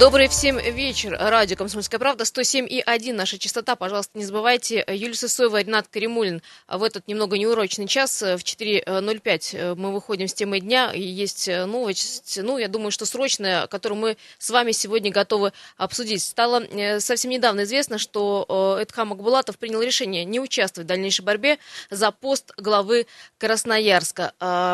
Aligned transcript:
Добрый 0.00 0.26
всем 0.28 0.56
вечер. 0.56 1.14
Радио 1.20 1.54
«Комсомольская 1.54 2.00
правда». 2.00 2.24
107 2.24 2.66
и 2.66 2.80
1 2.80 3.14
наша 3.14 3.38
частота. 3.38 3.76
Пожалуйста, 3.76 4.16
не 4.16 4.24
забывайте. 4.24 4.82
Юлия 4.88 5.14
Сысоева, 5.14 5.60
Ренат 5.60 5.86
Каримулин. 5.88 6.40
В 6.66 6.82
этот 6.82 7.06
немного 7.08 7.36
неурочный 7.36 7.86
час 7.86 8.22
в 8.22 8.38
4.05 8.38 9.74
мы 9.74 9.92
выходим 9.92 10.28
с 10.28 10.32
темой 10.32 10.60
дня. 10.60 10.92
И 10.92 11.02
есть 11.02 11.46
новость, 11.46 12.38
ну, 12.42 12.56
я 12.56 12.68
думаю, 12.68 12.90
что 12.90 13.04
срочная, 13.04 13.66
которую 13.66 14.00
мы 14.00 14.16
с 14.38 14.48
вами 14.48 14.72
сегодня 14.72 15.12
готовы 15.12 15.52
обсудить. 15.76 16.22
Стало 16.22 16.64
э, 16.64 16.98
совсем 17.00 17.30
недавно 17.30 17.64
известно, 17.64 17.98
что 17.98 18.76
э, 18.78 18.82
Эдхам 18.82 19.12
Акбулатов 19.12 19.58
принял 19.58 19.82
решение 19.82 20.24
не 20.24 20.40
участвовать 20.40 20.86
в 20.86 20.88
дальнейшей 20.88 21.22
борьбе 21.22 21.58
за 21.90 22.12
пост 22.12 22.52
главы 22.56 23.06
Красноярска. 23.36 24.32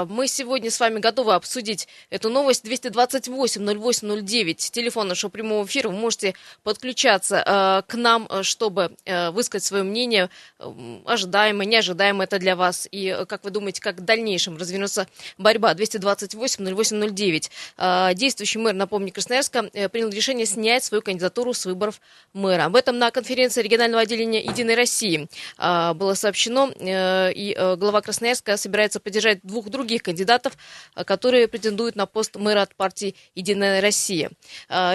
Мы 0.08 0.28
сегодня 0.28 0.70
с 0.70 0.78
вами 0.78 1.00
готовы 1.00 1.34
обсудить 1.34 1.88
эту 2.08 2.30
новость. 2.30 2.62
228 2.62 3.66
08 3.66 4.20
09. 4.24 4.70
Телефон 4.70 5.07
нашего 5.08 5.30
прямого 5.30 5.66
эфира 5.66 5.88
вы 5.88 5.96
можете 5.96 6.34
подключаться 6.62 7.42
э, 7.44 7.82
к 7.90 7.94
нам, 7.94 8.26
э, 8.30 8.42
чтобы 8.42 8.92
э, 9.04 9.30
высказать 9.30 9.64
свое 9.64 9.82
мнение, 9.82 10.30
э, 10.58 10.98
ожидаемо, 11.04 11.64
неожидаемо 11.64 12.24
это 12.24 12.38
для 12.38 12.56
вас, 12.56 12.88
и 12.90 13.24
как 13.28 13.44
вы 13.44 13.50
думаете, 13.50 13.80
как 13.80 13.96
в 13.96 14.04
дальнейшем 14.04 14.56
развернется 14.56 15.06
борьба 15.36 15.74
228-08-09. 15.74 17.50
Э, 17.76 18.14
действующий 18.14 18.58
мэр, 18.58 18.74
напомню, 18.74 19.12
Красноярска 19.12 19.64
принял 19.90 20.10
решение 20.10 20.46
снять 20.46 20.84
свою 20.84 21.02
кандидатуру 21.02 21.54
с 21.54 21.66
выборов 21.66 22.00
мэра. 22.32 22.64
Об 22.64 22.76
этом 22.76 22.98
на 22.98 23.10
конференции 23.10 23.62
регионального 23.62 24.02
отделения 24.02 24.42
«Единой 24.42 24.74
России» 24.74 25.28
было 25.58 26.14
сообщено, 26.14 26.70
и 26.78 27.56
глава 27.78 28.00
Красноярска 28.00 28.56
собирается 28.56 29.00
поддержать 29.00 29.40
двух 29.42 29.68
других 29.70 30.02
кандидатов, 30.02 30.54
которые 30.94 31.48
претендуют 31.48 31.96
на 31.96 32.06
пост 32.06 32.36
мэра 32.36 32.62
от 32.62 32.74
партии 32.74 33.14
«Единая 33.34 33.80
Россия». 33.80 34.30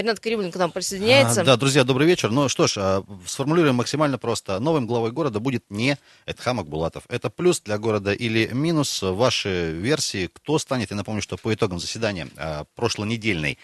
Ренат 0.04 0.20
Каримулин 0.20 0.52
к 0.52 0.58
нам 0.58 0.70
присоединяется. 0.70 1.42
А, 1.42 1.44
да, 1.46 1.56
друзья, 1.56 1.86
добрый 1.86 2.06
вечер. 2.06 2.30
Ну 2.30 2.50
что 2.50 2.68
ж, 2.68 2.74
а, 2.78 3.04
сформулируем 3.26 3.76
максимально 3.76 4.18
просто. 4.18 4.60
Новым 4.60 4.86
главой 4.86 5.14
города 5.14 5.40
будет 5.40 5.64
не 5.70 5.98
Эдхам 6.26 6.60
Акбулатов. 6.60 7.04
Это 7.08 7.30
плюс 7.30 7.62
для 7.62 7.78
города 7.78 8.12
или 8.12 8.50
минус? 8.52 9.02
Ваши 9.02 9.72
версии, 9.72 10.28
кто 10.28 10.60
станет? 10.60 10.92
Я 10.92 10.98
напомню, 10.98 11.22
что 11.22 11.38
по 11.38 11.54
итогам 11.54 11.80
заседания 11.80 12.28
а, 12.36 12.66
прошлонедельной 12.76 13.58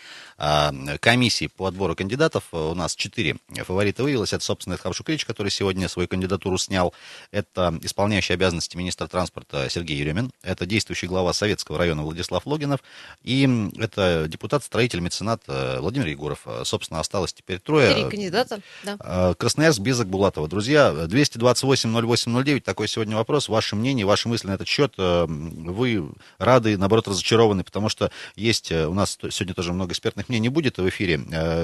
комиссии 1.02 1.48
по 1.48 1.66
отбору 1.66 1.94
кандидатов 1.98 2.46
у 2.54 2.74
нас 2.74 2.96
четыре 2.96 3.36
фаворита 3.50 4.04
выявилось. 4.04 4.32
Это, 4.32 4.42
собственно, 4.42 4.76
Эдхам 4.76 4.94
Шукрич, 4.94 5.26
который 5.26 5.52
сегодня 5.52 5.90
свою 5.90 6.08
кандидатуру 6.08 6.58
снял. 6.58 6.94
Это 7.32 7.78
исполняющий 7.82 8.32
обязанности 8.36 8.78
министра 8.78 9.08
транспорта 9.08 9.70
Сергей 9.70 9.98
Еремин. 9.98 10.32
Это 10.42 10.66
действующий 10.66 11.08
глава 11.08 11.34
Советского 11.34 11.78
района 11.78 12.04
Владислав 12.04 12.46
Логинов. 12.46 12.80
И 13.22 13.70
это 13.78 14.28
депутат-строитель, 14.30 15.02
меценат 15.02 15.44
Владимир 15.46 16.08
Егоров. 16.08 16.29
Егоров. 16.30 16.42
Э, 16.46 16.64
собственно, 16.66 17.00
осталось 17.00 17.34
теперь 17.34 17.60
трое. 17.60 17.94
Три 17.94 18.10
кандидата, 18.10 18.62
да. 18.84 18.98
Э, 19.00 19.34
Красноярск, 19.38 19.80
Безок, 19.80 20.08
Булатова. 20.08 20.48
Друзья, 20.48 20.92
228-08-09, 20.92 22.62
такой 22.62 22.88
сегодня 22.88 23.16
вопрос. 23.16 23.50
Ваше 23.50 23.76
мнение, 23.76 24.06
ваши 24.06 24.30
мысли 24.30 24.48
на 24.48 24.54
этот 24.54 24.68
счет. 24.68 24.94
Э, 24.98 25.26
вы 25.28 26.10
рады, 26.38 26.78
наоборот, 26.78 27.08
разочарованы, 27.08 27.64
потому 27.64 27.90
что 27.90 28.12
есть, 28.36 28.72
у 28.72 28.94
нас 28.94 29.18
сегодня 29.32 29.54
тоже 29.54 29.74
много 29.74 29.92
экспертных 29.92 30.30
мнений 30.30 30.50
будет 30.50 30.78
в 30.78 30.88
эфире, 30.90 31.20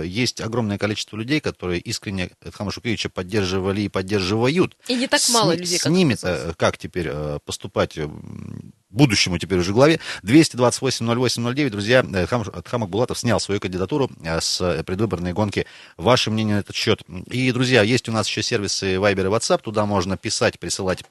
есть 0.05 0.41
огромное 0.41 0.77
количество 0.77 1.17
людей, 1.17 1.39
которые 1.39 1.79
искренне 1.79 2.31
Эдхама 2.41 2.71
Шукевича 2.71 3.09
поддерживали 3.09 3.81
и 3.81 3.89
поддерживают. 3.89 4.77
И 4.87 4.95
не 4.95 5.07
так 5.07 5.21
мало 5.29 5.53
с, 5.53 5.57
людей, 5.57 5.77
как 5.77 5.91
С 5.91 5.93
ними-то 5.93 6.53
как 6.57 6.77
теперь 6.77 7.11
поступать 7.45 7.97
будущему 8.95 9.37
теперь 9.37 9.59
уже 9.59 9.73
главе. 9.73 9.99
228-08-09. 10.23 11.69
Друзья, 11.69 12.05
Хам, 12.27 12.43
Хамак 12.65 12.89
Булатов 12.89 13.19
снял 13.19 13.39
свою 13.39 13.59
кандидатуру 13.59 14.09
э, 14.23 14.39
с 14.41 14.83
предвыборной 14.83 15.33
гонки. 15.33 15.65
Ваше 15.97 16.31
мнение 16.31 16.55
на 16.55 16.59
этот 16.59 16.75
счет? 16.75 17.01
И, 17.27 17.51
друзья, 17.51 17.83
есть 17.83 18.09
у 18.09 18.11
нас 18.11 18.27
еще 18.27 18.41
сервисы 18.41 18.95
Viber 18.95 19.25
и 19.25 19.29
WhatsApp. 19.29 19.61
Туда 19.61 19.85
можно 19.85 20.17
писать, 20.17 20.59
присылать 20.59 21.03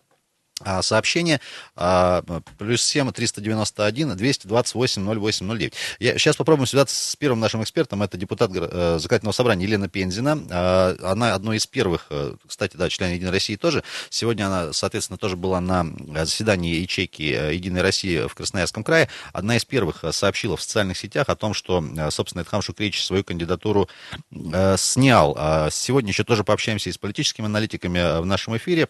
сообщение 0.83 1.41
а, 1.75 2.23
плюс 2.59 2.83
7 2.83 3.11
391 3.11 4.17
228 4.17 5.05
08 5.05 5.49
09. 5.49 5.75
Я 5.99 6.19
сейчас 6.19 6.37
попробуем 6.37 6.67
связаться 6.67 6.95
с 6.95 7.17
первым 7.17 7.41
нашим 7.41 7.63
экспертом. 7.63 8.03
Это 8.03 8.17
депутат 8.17 8.51
э, 8.55 8.99
законодательного 9.01 9.33
собрания 9.33 9.65
Елена 9.65 9.89
Пензина. 9.89 10.39
А, 10.51 10.97
она 11.03 11.35
одной 11.35 11.57
из 11.57 11.67
первых, 11.67 12.07
э, 12.11 12.37
кстати, 12.47 12.77
да, 12.77 12.89
член 12.89 13.13
Единой 13.13 13.33
России 13.33 13.57
тоже. 13.57 13.83
Сегодня 14.11 14.47
она, 14.47 14.73
соответственно, 14.73 15.19
тоже 15.19 15.37
была 15.37 15.61
на 15.61 15.87
заседании 16.25 16.77
ячейки 16.77 17.35
э, 17.35 17.55
Единой 17.55 17.83
России 17.83 18.27
в 18.29 18.35
Красноярском 18.35 18.85
крае. 18.85 19.09
Одна 19.33 19.57
из 19.57 19.65
первых 19.65 20.05
сообщила 20.13 20.57
в 20.57 20.63
социальных 20.63 20.97
сетях 20.97 21.29
о 21.29 21.37
том, 21.37 21.53
что, 21.53 21.85
собственно, 22.11 22.43
Эдхам 22.43 22.63
Шукрич 22.63 23.05
свою 23.05 23.25
кандидатуру 23.25 23.89
снял. 24.77 25.37
Сегодня 25.71 26.11
еще 26.11 26.25
тоже 26.25 26.45
пообщаемся 26.45 26.91
и 26.91 26.93
с 26.93 26.99
политическими 26.99 27.47
аналитиками 27.47 28.21
в 28.21 28.27
нашем 28.27 28.57
эфире. 28.57 28.89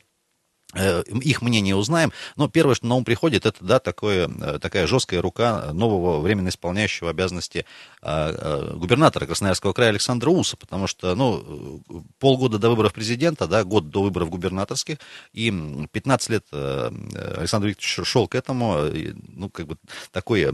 Э, 0.76 1.02
их 1.22 1.42
мнение 1.42 1.76
узнаем. 1.76 2.12
Но 2.36 2.48
первое, 2.48 2.74
что 2.74 2.86
на 2.86 2.96
ум 2.96 3.04
приходит, 3.04 3.46
это 3.46 3.64
да, 3.64 3.78
такое, 3.78 4.28
э, 4.28 4.58
такая 4.60 4.86
жесткая 4.86 5.22
рука 5.22 5.72
нового 5.72 6.20
временно 6.20 6.48
исполняющего 6.48 7.10
обязанности 7.10 7.64
э, 8.02 8.72
губернатора 8.74 9.26
Красноярского 9.26 9.72
края 9.72 9.90
Александра 9.90 10.30
Уса, 10.30 10.56
потому 10.56 10.86
что 10.86 11.14
ну, 11.14 11.80
полгода 12.18 12.58
до 12.58 12.70
выборов 12.70 12.92
президента, 12.92 13.46
да, 13.46 13.62
год 13.64 13.90
до 13.90 14.02
выборов 14.02 14.30
губернаторских, 14.30 14.98
и 15.32 15.50
15 15.92 16.30
лет 16.30 16.44
Александр 16.52 17.68
Викторович 17.68 18.06
шел 18.06 18.28
к 18.28 18.34
этому, 18.34 18.90
ну, 19.28 19.48
как 19.50 19.66
бы 19.66 19.76
такой 20.10 20.48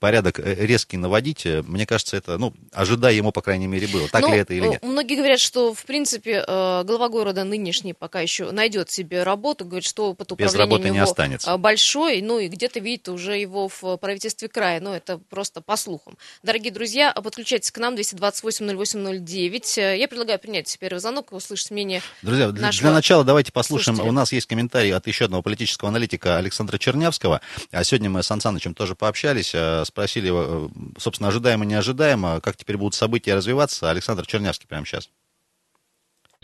порядок 0.00 0.38
резкий 0.38 0.96
наводить, 0.96 1.46
мне 1.46 1.86
кажется, 1.86 2.16
это, 2.16 2.38
ну, 2.38 2.54
ожидая 2.72 3.14
ему, 3.14 3.32
по 3.32 3.42
крайней 3.42 3.66
мере, 3.66 3.86
было. 3.86 4.08
Так 4.08 4.22
ну, 4.22 4.32
ли 4.32 4.38
это 4.38 4.54
или 4.54 4.66
нет? 4.66 4.82
Многие 4.82 5.16
говорят, 5.16 5.40
что, 5.40 5.74
в 5.74 5.84
принципе, 5.84 6.42
глава 6.46 7.08
города 7.08 7.44
нынешний 7.44 7.92
пока 7.92 8.20
еще 8.20 8.50
найдет 8.50 8.90
себе 8.90 9.22
работу, 9.22 9.43
работу, 9.44 9.64
говорит, 9.66 9.86
что 9.86 10.10
опыт 10.10 10.32
управления 10.32 10.90
не 10.90 10.98
останется. 10.98 11.52
А, 11.52 11.58
большой, 11.58 12.22
ну 12.22 12.38
и 12.38 12.48
где-то 12.48 12.80
видит 12.80 13.08
уже 13.08 13.36
его 13.36 13.68
в 13.68 13.96
правительстве 13.98 14.48
края, 14.48 14.80
ну 14.80 14.92
это 14.92 15.18
просто 15.18 15.60
по 15.60 15.76
слухам. 15.76 16.16
Дорогие 16.42 16.72
друзья, 16.72 17.12
подключайтесь 17.12 17.70
к 17.70 17.78
нам 17.78 17.94
228-08-09. 17.94 19.96
Я 19.96 20.08
предлагаю 20.08 20.38
принять 20.38 20.74
первый 20.80 20.98
звонок 20.98 21.32
и 21.32 21.34
услышать 21.34 21.70
мнение 21.70 22.00
Друзья, 22.22 22.48
нашего 22.48 22.88
для 22.88 22.92
начала 22.92 23.24
давайте 23.24 23.52
послушаем, 23.52 23.96
слушателя. 23.96 24.10
у 24.10 24.14
нас 24.14 24.32
есть 24.32 24.46
комментарий 24.46 24.94
от 24.94 25.06
еще 25.06 25.26
одного 25.26 25.42
политического 25.42 25.90
аналитика 25.90 26.38
Александра 26.38 26.78
Чернявского. 26.78 27.40
А 27.70 27.84
сегодня 27.84 28.08
мы 28.08 28.22
с 28.22 28.26
Сан 28.26 28.40
Санычем 28.40 28.74
тоже 28.74 28.94
пообщались, 28.94 29.52
э, 29.54 29.84
спросили, 29.84 30.30
э, 30.32 30.68
собственно, 30.98 31.28
ожидаемо, 31.28 31.64
неожидаемо, 31.64 32.40
как 32.40 32.56
теперь 32.56 32.78
будут 32.78 32.94
события 32.94 33.34
развиваться. 33.34 33.90
Александр 33.90 34.26
Чернявский 34.26 34.66
прямо 34.66 34.86
сейчас. 34.86 35.10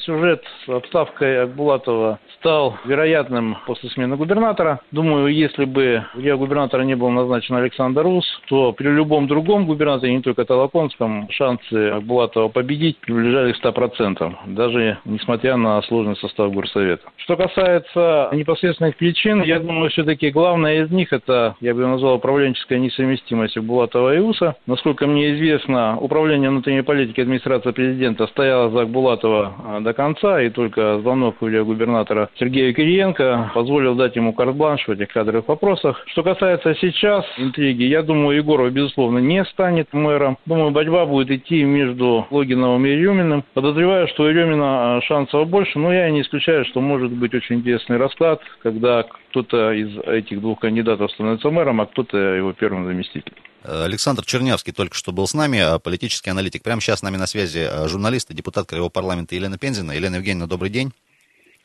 Сюжет 0.04 0.42
с 0.64 0.68
отставкой 0.68 1.42
Акбулатова 1.42 2.18
стал 2.38 2.76
вероятным 2.86 3.58
после 3.66 3.90
смены 3.90 4.16
губернатора. 4.16 4.80
Думаю, 4.92 5.28
если 5.28 5.66
бы 5.66 6.04
я 6.14 6.36
губернатора 6.36 6.82
не 6.82 6.94
был 6.94 7.10
назначен 7.10 7.54
Александр 7.56 8.02
Рус, 8.02 8.24
то 8.48 8.72
при 8.72 8.88
любом 8.88 9.26
другом 9.26 9.66
губернаторе, 9.66 10.14
не 10.14 10.22
только 10.22 10.44
Толоконском, 10.44 11.28
шансы 11.30 11.90
Акбулатова 11.90 12.48
победить 12.48 12.98
приближались 12.98 13.58
к 13.58 13.64
100%, 13.64 14.34
даже 14.46 14.98
несмотря 15.04 15.56
на 15.56 15.82
сложный 15.82 16.16
состав 16.16 16.52
горсовета. 16.52 17.02
Что 17.16 17.36
касается 17.36 18.30
непосредственных 18.32 18.96
причин, 18.96 19.42
я 19.42 19.60
думаю, 19.60 19.90
все-таки 19.90 20.30
главное 20.30 20.84
из 20.84 20.90
них 20.90 21.12
это, 21.12 21.56
я 21.60 21.74
бы 21.74 21.86
назвал, 21.86 22.14
управленческая 22.14 22.78
несовместимость 22.78 23.56
Акбулатова 23.56 24.14
и 24.14 24.18
Уса. 24.18 24.56
Насколько 24.66 25.06
мне 25.06 25.34
известно, 25.34 25.98
управление 26.00 26.48
внутренней 26.48 26.82
политики 26.82 27.20
администрации 27.20 27.72
президента 27.72 28.26
стояло 28.28 28.70
за 28.70 28.82
Акбулатова 28.82 29.52
а, 29.64 29.80
до 29.90 29.94
конца, 29.94 30.40
и 30.40 30.50
только 30.50 30.98
звонок 31.00 31.36
губернатора 31.40 32.30
Сергея 32.38 32.72
Кириенко 32.72 33.50
позволил 33.54 33.94
дать 33.96 34.14
ему 34.14 34.32
карт-бланш 34.32 34.86
в 34.86 34.90
этих 34.90 35.08
кадровых 35.08 35.48
вопросах. 35.48 36.02
Что 36.06 36.22
касается 36.22 36.74
сейчас 36.80 37.24
интриги, 37.38 37.82
я 37.82 38.02
думаю, 38.02 38.36
Егоров, 38.36 38.72
безусловно, 38.72 39.18
не 39.18 39.44
станет 39.46 39.92
мэром. 39.92 40.38
Думаю, 40.46 40.70
борьба 40.70 41.06
будет 41.06 41.30
идти 41.30 41.64
между 41.64 42.26
Логиновым 42.30 42.86
и 42.86 42.90
Ереминым. 42.90 43.44
Подозреваю, 43.54 44.06
что 44.08 44.24
у 44.24 44.26
Еремина 44.26 44.96
а, 44.96 45.00
шансов 45.02 45.48
больше, 45.48 45.78
но 45.78 45.92
я 45.92 46.08
не 46.10 46.22
исключаю, 46.22 46.64
что 46.66 46.80
может 46.80 47.10
быть 47.10 47.34
очень 47.34 47.56
интересный 47.56 47.96
расклад, 47.96 48.40
когда 48.62 49.04
кто-то 49.30 49.72
из 49.72 49.98
этих 50.06 50.40
двух 50.40 50.60
кандидатов 50.60 51.10
становится 51.10 51.50
мэром, 51.50 51.80
а 51.80 51.86
кто-то 51.86 52.16
его 52.16 52.52
первым 52.52 52.84
заместителем. 52.84 53.42
Александр 53.62 54.24
Чернявский 54.24 54.72
только 54.72 54.94
что 54.94 55.12
был 55.12 55.26
с 55.26 55.34
нами, 55.34 55.58
а, 55.58 55.78
политический 55.78 56.30
аналитик. 56.30 56.62
Прямо 56.62 56.80
сейчас 56.80 57.00
с 57.00 57.02
нами 57.02 57.16
на 57.16 57.26
связи 57.26 57.66
а, 57.70 57.88
журналист 57.88 58.30
и 58.30 58.34
депутат 58.34 58.66
Краевого 58.66 58.90
парламента 58.90 59.34
Елена 59.34 59.58
Пензина. 59.58 59.92
Елена 59.92 60.16
Евгеньевна, 60.16 60.46
добрый 60.46 60.70
день. 60.70 60.92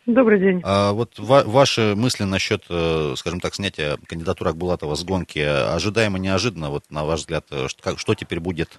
Добрый 0.06 0.40
день. 0.40 0.62
А 0.64 0.92
вот 0.94 1.18
ва- 1.18 1.44
ваши 1.46 1.96
мысли 1.96 2.26
насчет, 2.26 2.64
э, 2.70 3.14
скажем 3.16 3.40
так, 3.40 3.56
снятия 3.56 3.98
кандидатуры 4.08 4.52
Акбулатова 4.52 4.94
с 4.94 5.04
гонки 5.04 5.40
ожидаемо, 5.40 6.20
неожиданно, 6.20 6.70
вот 6.70 6.84
на 6.92 7.06
ваш 7.06 7.22
взгляд, 7.22 7.46
э, 7.50 7.68
что, 7.68 7.82
как, 7.82 7.98
что 7.98 8.14
теперь 8.14 8.40
будет? 8.40 8.70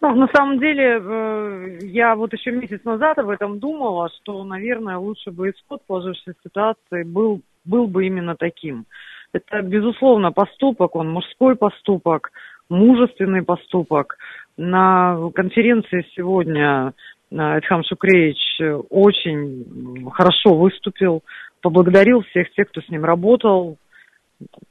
Ну, 0.00 0.14
на 0.14 0.28
самом 0.34 0.58
деле, 0.60 0.98
э, 0.98 1.78
я 1.82 2.16
вот 2.16 2.32
еще 2.32 2.52
месяц 2.52 2.82
назад 2.84 3.18
об 3.18 3.28
этом 3.28 3.58
думала, 3.58 4.08
что, 4.08 4.42
наверное, 4.44 4.96
лучше 4.96 5.30
бы 5.30 5.50
исход 5.50 5.82
сложившейся 5.86 6.34
ситуации 6.42 7.02
был 7.02 7.42
был 7.64 7.86
бы 7.86 8.06
именно 8.06 8.34
таким. 8.36 8.86
Это, 9.32 9.62
безусловно, 9.62 10.30
поступок, 10.30 10.94
он 10.94 11.10
мужской 11.10 11.56
поступок, 11.56 12.32
мужественный 12.68 13.42
поступок. 13.42 14.18
На 14.56 15.16
конференции 15.34 16.06
сегодня 16.14 16.92
Эдхам 17.30 17.82
Шукреевич 17.84 18.60
очень 18.90 20.10
хорошо 20.12 20.54
выступил, 20.54 21.22
поблагодарил 21.62 22.22
всех 22.22 22.52
тех, 22.52 22.68
кто 22.68 22.82
с 22.82 22.88
ним 22.90 23.04
работал. 23.04 23.78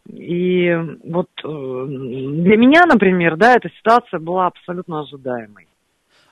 И 0.08 0.70
вот 1.06 1.30
э, 1.44 1.48
для 1.48 2.58
меня, 2.58 2.86
например, 2.86 3.38
да, 3.38 3.56
эта 3.56 3.70
ситуация 3.70 4.20
была 4.20 4.48
абсолютно 4.48 5.00
ожидаемой. 5.00 5.68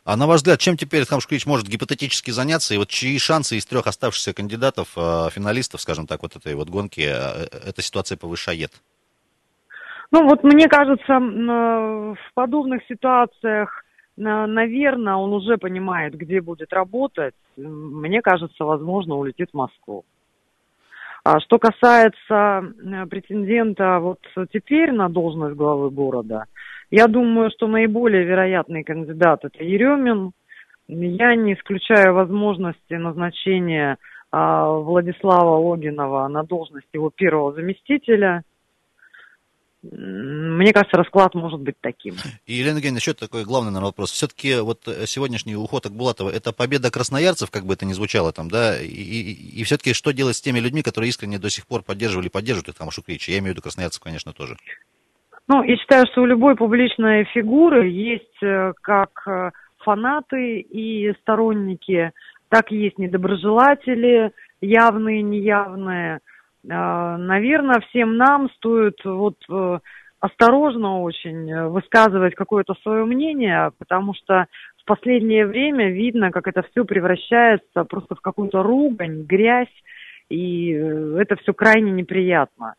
А 0.09 0.15
на 0.15 0.25
ваш 0.25 0.37
взгляд, 0.37 0.59
чем 0.59 0.75
теперь 0.75 1.03
Эдхам 1.03 1.19
Шукреевич 1.19 1.45
может 1.45 1.67
гипотетически 1.67 2.31
заняться? 2.31 2.73
И 2.73 2.77
вот 2.77 2.87
чьи 2.87 3.19
шансы 3.19 3.57
из 3.57 3.65
трех 3.67 3.85
оставшихся 3.85 4.33
кандидатов, 4.33 4.87
э, 4.97 5.29
финалистов, 5.29 5.81
скажем 5.81 6.07
так, 6.07 6.23
вот 6.23 6.35
этой 6.35 6.55
вот 6.55 6.67
гонки, 6.67 7.01
э, 7.01 7.45
эта 7.69 7.83
ситуация 7.83 8.17
повышает? 8.17 8.71
Ну 10.11 10.27
вот 10.27 10.43
мне 10.43 10.67
кажется, 10.67 11.19
в 11.19 12.33
подобных 12.33 12.81
ситуациях, 12.87 13.85
наверное, 14.17 15.13
он 15.13 15.31
уже 15.31 15.57
понимает, 15.57 16.15
где 16.15 16.41
будет 16.41 16.73
работать. 16.73 17.35
Мне 17.55 18.23
кажется, 18.23 18.63
возможно, 18.63 19.13
улетит 19.13 19.51
в 19.53 19.57
Москву. 19.57 20.05
А 21.23 21.39
что 21.39 21.59
касается 21.59 22.63
претендента 23.11 23.99
вот 23.99 24.19
теперь 24.51 24.91
на 24.91 25.07
должность 25.07 25.55
главы 25.55 25.91
города, 25.91 26.45
я 26.91 27.07
думаю, 27.07 27.51
что 27.51 27.67
наиболее 27.67 28.23
вероятный 28.23 28.83
кандидат 28.83 29.45
это 29.45 29.63
Еремин. 29.63 30.31
Я 30.87 31.35
не 31.35 31.53
исключаю 31.53 32.13
возможности 32.13 32.93
назначения 32.93 33.97
а, 34.31 34.69
Владислава 34.71 35.73
Огинова 35.73 36.27
на 36.27 36.43
должность 36.43 36.87
его 36.93 37.11
первого 37.11 37.53
заместителя. 37.53 38.43
Мне 39.81 40.73
кажется, 40.73 40.97
расклад 40.97 41.35
может 41.35 41.61
быть 41.61 41.75
таким. 41.79 42.15
И, 42.45 42.53
Елена 42.53 42.77
Евгеньевна, 42.77 42.97
еще 42.97 43.13
такой 43.13 43.45
главный, 43.45 43.69
наверное, 43.69 43.89
вопрос. 43.89 44.11
Все-таки 44.11 44.59
вот 44.59 44.85
э, 44.87 45.05
сегодняшний 45.05 45.55
уход 45.55 45.85
Акбулатова, 45.85 46.29
это 46.29 46.51
победа 46.51 46.91
красноярцев, 46.91 47.49
как 47.49 47.65
бы 47.65 47.75
это 47.75 47.85
ни 47.85 47.93
звучало 47.93 48.33
там, 48.33 48.49
да? 48.49 48.81
И, 48.81 48.87
и, 48.87 49.59
и 49.61 49.63
все-таки 49.63 49.93
что 49.93 50.11
делать 50.11 50.35
с 50.35 50.41
теми 50.41 50.59
людьми, 50.59 50.81
которые 50.81 51.09
искренне 51.09 51.39
до 51.39 51.49
сих 51.49 51.65
пор 51.65 51.83
поддерживали, 51.83 52.27
поддерживают 52.27 52.67
Ильхама 52.67 52.91
Шукрича? 52.91 53.31
Я 53.31 53.39
имею 53.39 53.53
в 53.53 53.55
виду 53.55 53.61
красноярцев, 53.61 54.01
конечно, 54.01 54.33
тоже. 54.33 54.57
Ну, 55.51 55.63
я 55.63 55.77
считаю, 55.77 56.05
что 56.11 56.21
у 56.21 56.27
любой 56.27 56.55
публичной 56.55 57.23
фигуры 57.23 57.87
есть 57.87 58.43
э, 58.43 58.71
как 58.83 59.09
э, 59.25 59.49
фанаты 59.79 60.59
и 60.59 61.11
сторонники, 61.21 62.11
так 62.49 62.71
и 62.71 62.77
есть 62.77 62.99
недоброжелатели, 62.99 64.31
явные, 64.61 65.23
неявные. 65.23 66.19
А, 66.69 67.17
наверное, 67.17 67.79
всем 67.89 68.15
нам 68.15 68.51
стоит 68.57 69.03
вот 69.03 69.37
э, 69.49 69.79
осторожно 70.19 71.01
очень 71.01 71.69
высказывать 71.69 72.35
какое-то 72.35 72.75
свое 72.83 73.05
мнение, 73.05 73.71
потому 73.79 74.13
что 74.13 74.45
в 74.77 74.85
последнее 74.85 75.47
время 75.47 75.89
видно, 75.89 76.29
как 76.29 76.47
это 76.47 76.61
все 76.61 76.85
превращается 76.85 77.85
просто 77.85 78.13
в 78.13 78.21
какую-то 78.21 78.61
ругань, 78.61 79.23
грязь, 79.23 79.67
и 80.29 80.73
э, 80.73 81.17
это 81.19 81.37
все 81.37 81.53
крайне 81.53 81.89
неприятно. 81.89 82.75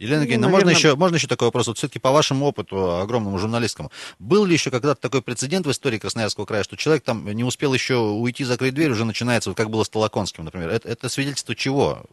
Елена 0.00 0.22
Евгеньевна, 0.22 0.48
ну, 0.48 0.52
можно, 0.54 0.70
еще, 0.70 0.96
можно 0.96 1.16
еще 1.16 1.26
такой 1.26 1.48
вопрос? 1.48 1.68
Вот 1.68 1.76
все-таки 1.76 1.98
по 1.98 2.10
вашему 2.10 2.46
опыту, 2.46 3.00
огромному 3.00 3.38
журналистскому, 3.38 3.90
был 4.18 4.46
ли 4.46 4.54
еще 4.54 4.70
когда-то 4.70 4.98
такой 4.98 5.20
прецедент 5.20 5.66
в 5.66 5.70
истории 5.70 5.98
Красноярского 5.98 6.46
края, 6.46 6.62
что 6.62 6.78
человек 6.78 7.04
там 7.04 7.26
не 7.26 7.44
успел 7.44 7.74
еще 7.74 7.96
уйти, 7.96 8.44
закрыть 8.44 8.74
дверь, 8.74 8.92
уже 8.92 9.04
начинается, 9.04 9.50
вот 9.50 9.58
как 9.58 9.68
было 9.68 9.84
с 9.84 9.90
Толоконским, 9.90 10.44
например. 10.44 10.70
Это, 10.70 10.88
это 10.88 11.10
свидетельство 11.10 11.54
чего? 11.54 12.04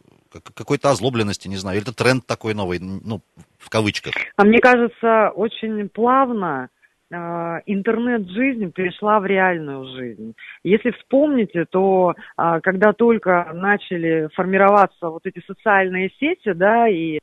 Какой-то 0.54 0.90
озлобленности, 0.90 1.48
не 1.48 1.56
знаю, 1.56 1.78
или 1.78 1.82
это 1.82 1.96
тренд 1.96 2.26
такой 2.26 2.52
новый, 2.52 2.78
ну, 2.78 3.22
в 3.58 3.70
кавычках? 3.70 4.12
А 4.36 4.44
мне 4.44 4.58
кажется, 4.58 5.30
очень 5.34 5.88
плавно 5.88 6.68
а, 7.10 7.60
интернет-жизнь 7.64 8.70
перешла 8.72 9.18
в 9.20 9.24
реальную 9.24 9.86
жизнь. 9.96 10.34
Если 10.62 10.90
вспомните, 10.90 11.64
то 11.64 12.14
а, 12.36 12.60
когда 12.60 12.92
только 12.92 13.50
начали 13.54 14.28
формироваться 14.34 15.08
вот 15.08 15.22
эти 15.24 15.42
социальные 15.46 16.10
сети, 16.20 16.52
да, 16.52 16.86
и 16.86 17.16
а, 17.16 17.20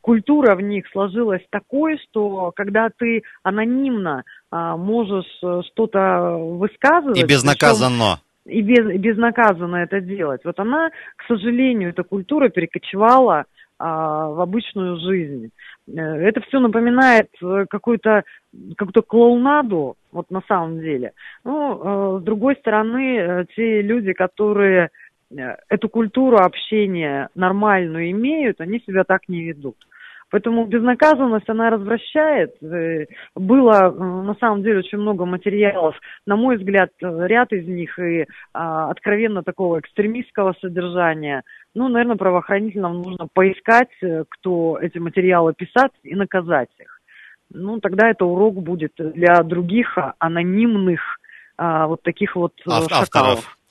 культура 0.00 0.54
в 0.54 0.60
них 0.60 0.86
сложилась 0.92 1.42
такой, 1.50 1.98
что 1.98 2.52
когда 2.54 2.90
ты 2.96 3.22
анонимно 3.42 4.22
можешь 4.76 5.38
э, 5.42 5.62
что-то 5.66 6.36
высказывать... 6.36 7.18
И 7.18 7.24
безнаказанно. 7.24 8.20
И 8.46 8.60
без, 8.60 9.00
безнаказанно 9.00 9.76
это 9.76 10.00
делать. 10.00 10.42
Вот 10.44 10.58
она, 10.60 10.90
к 11.16 11.26
сожалению, 11.26 11.90
эта 11.90 12.02
культура 12.02 12.50
перекочевала 12.50 13.46
а, 13.78 14.28
в 14.28 14.40
обычную 14.40 15.00
жизнь. 15.00 15.50
Э, 15.88 16.00
это 16.00 16.40
все 16.42 16.60
напоминает 16.60 17.30
э, 17.42 17.64
какую-то 17.68 18.22
какую-то 18.76 19.02
клоунаду, 19.02 19.96
вот 20.12 20.30
на 20.30 20.42
самом 20.46 20.78
деле. 20.80 21.12
Ну, 21.42 22.20
с 22.20 22.22
другой 22.22 22.54
стороны, 22.56 23.44
те 23.56 23.82
люди, 23.82 24.12
которые 24.12 24.90
эту 25.68 25.88
культуру 25.88 26.38
общения 26.38 27.28
нормальную 27.34 28.10
имеют, 28.10 28.60
они 28.60 28.80
себя 28.80 29.04
так 29.04 29.28
не 29.28 29.42
ведут. 29.42 29.76
Поэтому 30.30 30.66
безнаказанность, 30.66 31.48
она 31.48 31.70
развращает. 31.70 32.60
Э, 32.60 33.06
было, 33.36 33.84
э, 33.84 33.90
на 33.90 34.34
самом 34.40 34.64
деле, 34.64 34.78
очень 34.78 34.98
много 34.98 35.26
материалов, 35.26 35.94
на 36.26 36.34
мой 36.34 36.56
взгляд, 36.56 36.90
ряд 37.00 37.52
из 37.52 37.68
них 37.68 37.96
и 38.00 38.26
а, 38.52 38.90
откровенно 38.90 39.44
такого 39.44 39.78
экстремистского 39.78 40.54
содержания. 40.60 41.44
Ну, 41.74 41.88
наверное, 41.88 42.16
правоохранителям 42.16 43.02
нужно 43.02 43.28
поискать, 43.32 43.92
э, 44.02 44.24
кто 44.28 44.76
эти 44.80 44.98
материалы 44.98 45.54
писать 45.54 45.92
и 46.02 46.16
наказать 46.16 46.70
их. 46.80 47.00
Ну, 47.50 47.78
тогда 47.78 48.08
это 48.10 48.24
урок 48.24 48.54
будет 48.54 48.94
для 48.98 49.40
других 49.44 49.96
анонимных 50.18 51.20
а, 51.56 51.86
вот 51.86 52.02
таких 52.02 52.34
вот 52.34 52.54
Авторов. 52.66 53.04
шакалов. 53.04 53.38
Э, 53.38 53.63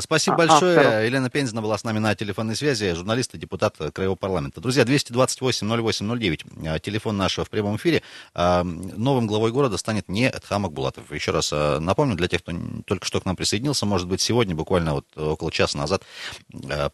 спасибо 0.00 0.34
а, 0.34 0.38
большое. 0.38 0.78
Авторов. 0.78 1.04
Елена 1.04 1.30
Пензина 1.30 1.62
была 1.62 1.78
с 1.78 1.84
нами 1.84 1.98
на 1.98 2.14
телефонной 2.14 2.56
связи, 2.56 2.92
журналист 2.94 3.34
и 3.34 3.38
депутат 3.38 3.76
Краевого 3.92 4.16
парламента. 4.16 4.60
Друзья, 4.60 4.84
228-08-09, 4.84 6.74
э, 6.76 6.80
телефон 6.80 7.16
нашего 7.16 7.44
в 7.44 7.50
прямом 7.50 7.76
эфире. 7.76 8.02
Новым 8.34 9.26
главой 9.26 9.52
города 9.52 9.76
станет 9.76 10.08
не 10.08 10.28
Эдхам 10.28 10.68
Булатов. 10.70 11.10
Еще 11.12 11.30
раз 11.30 11.52
напомню, 11.52 12.16
для 12.16 12.28
тех, 12.28 12.42
кто 12.42 12.52
только 12.84 13.06
что 13.06 13.20
к 13.20 13.24
нам 13.24 13.36
присоединился, 13.36 13.86
может 13.86 14.08
быть, 14.08 14.20
сегодня, 14.20 14.54
буквально 14.54 14.94
вот 14.94 15.06
около 15.16 15.50
часа 15.50 15.78
назад, 15.78 16.02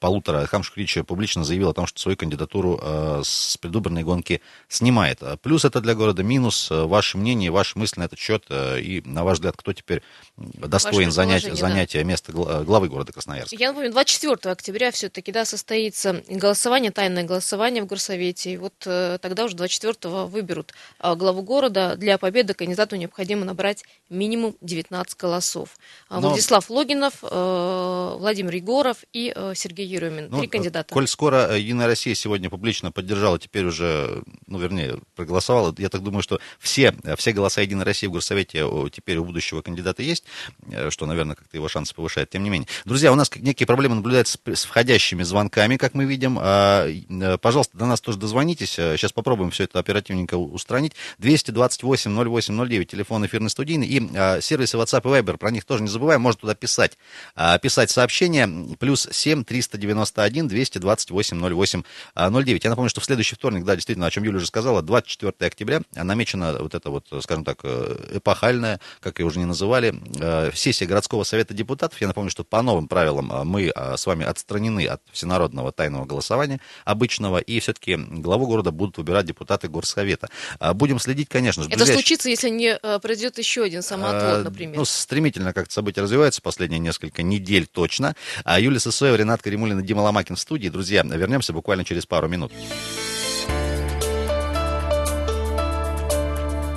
полутора, 0.00 0.38
Эдхам 0.38 0.62
Шукрич 0.62 0.98
публично 1.06 1.44
заявил 1.44 1.70
о 1.70 1.74
том, 1.74 1.86
что 1.86 2.00
свою 2.00 2.16
кандидатуру 2.16 2.80
с 3.22 3.56
предвыборной 3.58 4.02
гонки 4.02 4.40
снимает. 4.68 5.22
Плюс 5.42 5.64
это 5.64 5.80
для 5.80 5.94
города, 5.94 6.22
минус. 6.22 6.68
Ваше 6.70 7.18
мнение, 7.18 7.50
ваши 7.50 7.78
мысли 7.78 8.00
на 8.00 8.04
этот 8.04 8.18
счет 8.18 8.44
и, 8.50 9.02
на 9.04 9.24
ваш 9.24 9.38
взгляд, 9.38 9.56
кто 9.56 9.72
теперь 9.72 10.02
достоин 10.36 11.10
занять, 11.10 11.44
занятия 11.44 11.98
да. 11.98 12.04
места 12.04 12.32
главы 12.64 12.88
города 12.88 13.12
Красноярска. 13.12 13.56
Я 13.56 13.68
напомню, 13.68 13.90
24 13.90 14.52
октября 14.52 14.90
все-таки 14.90 15.32
да, 15.32 15.44
состоится 15.44 16.22
голосование, 16.28 16.90
тайное 16.90 17.24
голосование 17.24 17.82
в 17.82 17.86
горсовете. 17.86 18.52
И 18.52 18.56
вот 18.56 18.74
э, 18.86 19.18
тогда 19.20 19.44
уже 19.44 19.56
24 19.56 20.24
выберут 20.24 20.72
э, 21.00 21.14
главу 21.14 21.42
города. 21.42 21.96
Для 21.96 22.18
победы 22.18 22.54
кандидату 22.54 22.96
необходимо 22.96 23.44
набрать 23.44 23.84
минимум 24.08 24.56
19 24.60 25.16
голосов. 25.18 25.70
Но... 26.10 26.20
Владислав 26.20 26.70
Логинов, 26.70 27.14
э, 27.22 28.16
Владимир 28.18 28.54
Егоров 28.54 28.98
и 29.12 29.32
э, 29.34 29.52
Сергей 29.54 29.86
Еремин. 29.86 30.28
Ну, 30.30 30.38
Три 30.38 30.48
кандидата. 30.48 30.92
Коль 30.92 31.08
скоро 31.08 31.48
э, 31.50 31.60
Единая 31.60 31.86
Россия 31.86 32.14
сегодня 32.14 32.50
публично 32.50 32.92
поддержала, 32.92 33.38
теперь 33.38 33.66
уже, 33.66 34.22
ну, 34.46 34.58
вернее, 34.58 34.98
проголосовала, 35.14 35.74
я 35.78 35.88
так 35.88 36.02
думаю, 36.02 36.22
что 36.22 36.40
все, 36.58 36.94
все 37.16 37.32
голоса 37.32 37.60
Единой 37.60 37.84
России 37.84 38.06
в 38.06 38.12
горсовете 38.12 38.64
теперь 38.90 39.18
у 39.18 39.24
будущего 39.24 39.62
кандидата 39.62 40.02
есть, 40.02 40.24
э, 40.70 40.90
что, 40.90 41.06
наверное, 41.06 41.36
как-то 41.36 41.56
его 41.56 41.68
шансы 41.68 41.94
повышает. 41.94 42.30
Тем 42.30 42.42
не 42.46 42.50
менее. 42.50 42.68
Друзья, 42.84 43.12
у 43.12 43.14
нас 43.14 43.30
некие 43.34 43.66
проблемы 43.66 43.96
наблюдаются 43.96 44.38
с 44.46 44.64
входящими 44.64 45.22
звонками, 45.22 45.76
как 45.76 45.94
мы 45.94 46.04
видим. 46.04 46.38
А, 46.40 46.86
э, 46.88 47.38
пожалуйста, 47.38 47.76
до 47.76 47.86
нас 47.86 48.00
тоже 48.00 48.18
дозвонитесь. 48.18 48.70
Сейчас 48.70 49.12
попробуем 49.12 49.50
все 49.50 49.64
это 49.64 49.78
оперативненько 49.78 50.36
устранить. 50.36 50.92
228 51.18 52.10
08 52.12 52.66
09, 52.66 52.90
телефон 52.90 53.26
эфирной 53.26 53.50
студийный. 53.50 53.86
И 53.86 54.10
а, 54.14 54.40
сервисы 54.40 54.76
WhatsApp 54.76 55.02
и 55.02 55.20
Viber, 55.20 55.36
про 55.36 55.50
них 55.50 55.64
тоже 55.64 55.82
не 55.82 55.88
забываем. 55.88 56.20
Можно 56.20 56.40
туда 56.42 56.54
писать, 56.54 56.96
а, 57.34 57.58
писать 57.58 57.90
сообщения. 57.90 58.48
Плюс 58.78 59.08
7 59.10 59.44
391 59.44 60.48
228 60.48 61.38
08 61.38 61.82
09. 62.14 62.64
Я 62.64 62.70
напомню, 62.70 62.90
что 62.90 63.00
в 63.00 63.04
следующий 63.04 63.34
вторник, 63.34 63.64
да, 63.64 63.74
действительно, 63.74 64.06
о 64.06 64.10
чем 64.10 64.24
Юля 64.24 64.38
уже 64.38 64.46
сказала, 64.46 64.82
24 64.82 65.34
октября 65.40 65.82
намечена 65.94 66.58
вот 66.60 66.74
эта 66.74 66.90
вот, 66.90 67.06
скажем 67.20 67.44
так, 67.44 67.60
э, 67.64 67.96
эпохальная, 68.14 68.80
как 69.00 69.18
ее 69.18 69.26
уже 69.26 69.38
не 69.38 69.44
называли, 69.44 69.94
э, 70.18 70.50
сессия 70.54 70.86
городского 70.86 71.24
совета 71.24 71.54
депутатов. 71.54 72.00
Я 72.00 72.06
напомню, 72.06 72.30
что 72.30 72.35
по 72.44 72.62
новым 72.62 72.88
правилам 72.88 73.32
а, 73.32 73.44
мы 73.44 73.70
а, 73.70 73.96
с 73.96 74.06
вами 74.06 74.24
отстранены 74.24 74.86
от 74.86 75.02
всенародного 75.12 75.72
тайного 75.72 76.04
голосования 76.04 76.60
обычного, 76.84 77.38
и 77.38 77.60
все-таки 77.60 77.96
главу 77.96 78.46
города 78.46 78.70
будут 78.70 78.98
выбирать 78.98 79.26
депутаты 79.26 79.68
горсовета. 79.68 80.28
Будем 80.74 80.98
следить, 80.98 81.28
конечно 81.28 81.62
же. 81.62 81.68
Это 81.68 81.78
ближайшие... 81.78 81.94
случится, 81.94 82.28
если 82.28 82.48
не 82.48 82.76
произойдет 83.00 83.38
еще 83.38 83.62
один 83.62 83.82
самоотвод, 83.82 84.44
например. 84.44 84.76
Ну, 84.76 84.84
стремительно 84.84 85.52
как-то 85.52 85.72
события 85.72 86.02
развиваются 86.02 86.42
последние 86.42 86.78
несколько 86.78 87.22
недель 87.22 87.66
точно. 87.66 88.14
Юлия 88.58 88.80
Сысоева, 88.80 89.16
Ренат 89.16 89.42
Каримулин 89.42 89.80
и 89.80 89.82
Дима 89.82 90.00
Ломакин 90.00 90.36
в 90.36 90.40
студии. 90.40 90.68
Друзья, 90.68 91.02
вернемся 91.02 91.52
буквально 91.52 91.84
через 91.84 92.06
пару 92.06 92.28
минут. 92.28 92.52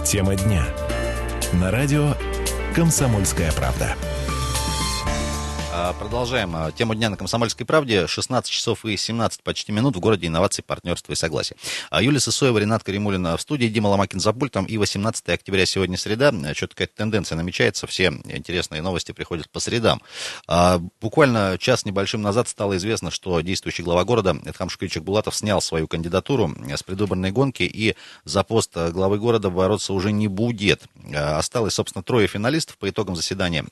Тема 0.06 0.36
дня. 0.36 0.66
На 1.54 1.72
радио 1.72 2.16
«Комсомольская 2.76 3.52
правда». 3.52 3.96
А, 5.72 5.94
продолжаем 5.94 6.56
а, 6.56 6.72
тему 6.72 6.96
дня 6.96 7.12
на 7.12 7.18
«Комсомольской 7.18 7.64
правде». 7.64 8.08
16 8.08 8.52
часов 8.52 8.86
и 8.86 8.98
17 8.98 9.44
почти 9.44 9.72
минут 9.72 9.96
в 9.96 10.00
городе 10.00 10.26
инноваций, 10.26 10.64
партнерства 10.64 11.14
и 11.14 11.16
согласия. 11.16 11.56
А, 11.92 12.02
Юлия 12.02 12.20
Сысоева, 12.20 12.58
Ренат 12.58 12.84
Каримулина 12.84 13.38
в 13.38 13.42
студии, 13.42 13.68
Дима 13.68 13.88
Ломакин 13.88 14.20
за 14.20 14.34
пультом. 14.34 14.66
И 14.66 14.78
18 14.78 15.30
октября 15.30 15.68
сегодня 15.68 15.96
среда. 15.96 16.32
Что-то 16.56 16.74
какая-то 16.76 16.96
тенденция 16.96 17.36
намечается. 17.36 17.86
Все 17.86 18.08
интересные 18.26 18.82
новости 18.82 19.12
приходят 19.12 19.48
по 19.52 19.60
средам. 19.60 20.02
Буквально 21.02 21.58
час 21.60 21.86
небольшим 21.86 22.24
назад 22.24 22.50
стало 22.50 22.76
известно, 22.78 23.12
что 23.12 23.40
действующий 23.42 23.84
глава 23.84 24.06
города 24.06 24.36
Эдхам 24.46 24.70
Шукричек 24.70 25.04
Булатов 25.04 25.36
снял 25.36 25.62
свою 25.62 25.88
кандидатуру 25.88 26.52
с 26.76 26.82
предвыборной 26.82 27.32
гонки 27.32 27.64
и 27.64 27.96
за 28.26 28.44
пост 28.44 28.76
главы 28.76 29.20
города 29.20 29.52
бороться 29.52 29.94
уже 29.94 30.12
не 30.12 30.28
будет. 30.28 30.84
Осталось, 31.14 31.76
собственно, 31.76 32.02
трое 32.02 32.28
финалистов 32.28 32.78
по 32.80 32.90
итогам 32.90 33.16
заседания 33.16 33.66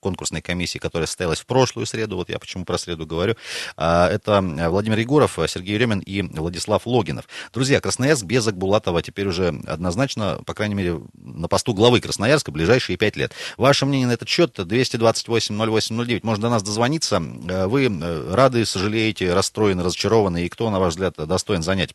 конкурсной 0.00 0.42
комиссии, 0.42 0.78
которая 0.78 1.06
состоялась 1.06 1.27
в 1.36 1.46
прошлую 1.46 1.86
среду, 1.86 2.16
вот 2.16 2.28
я 2.28 2.38
почему 2.38 2.64
про 2.64 2.78
среду 2.78 3.06
говорю, 3.06 3.36
а, 3.76 4.08
это 4.08 4.40
Владимир 4.40 4.98
Егоров, 4.98 5.38
Сергей 5.46 5.74
Еремин 5.74 6.00
и 6.00 6.22
Владислав 6.22 6.86
Логинов. 6.86 7.28
Друзья, 7.52 7.80
Красноярск 7.80 8.24
без 8.24 8.46
Акбулатова 8.46 9.02
теперь 9.02 9.28
уже 9.28 9.48
однозначно, 9.66 10.40
по 10.46 10.54
крайней 10.54 10.74
мере, 10.74 11.00
на 11.14 11.48
посту 11.48 11.74
главы 11.74 12.00
Красноярска 12.00 12.50
ближайшие 12.50 12.96
пять 12.96 13.16
лет. 13.16 13.32
Ваше 13.56 13.86
мнение 13.86 14.08
на 14.08 14.12
этот 14.12 14.28
счет 14.28 14.58
228-08-09, 14.58 16.20
можно 16.22 16.42
до 16.42 16.50
нас 16.50 16.62
дозвониться. 16.62 17.20
Вы 17.20 17.86
э, 17.86 18.34
рады, 18.34 18.64
сожалеете, 18.64 19.32
расстроены, 19.34 19.82
разочарованы, 19.82 20.44
и 20.44 20.48
кто, 20.48 20.70
на 20.70 20.78
ваш 20.78 20.94
взгляд, 20.94 21.14
достоин 21.16 21.62
занять 21.62 21.94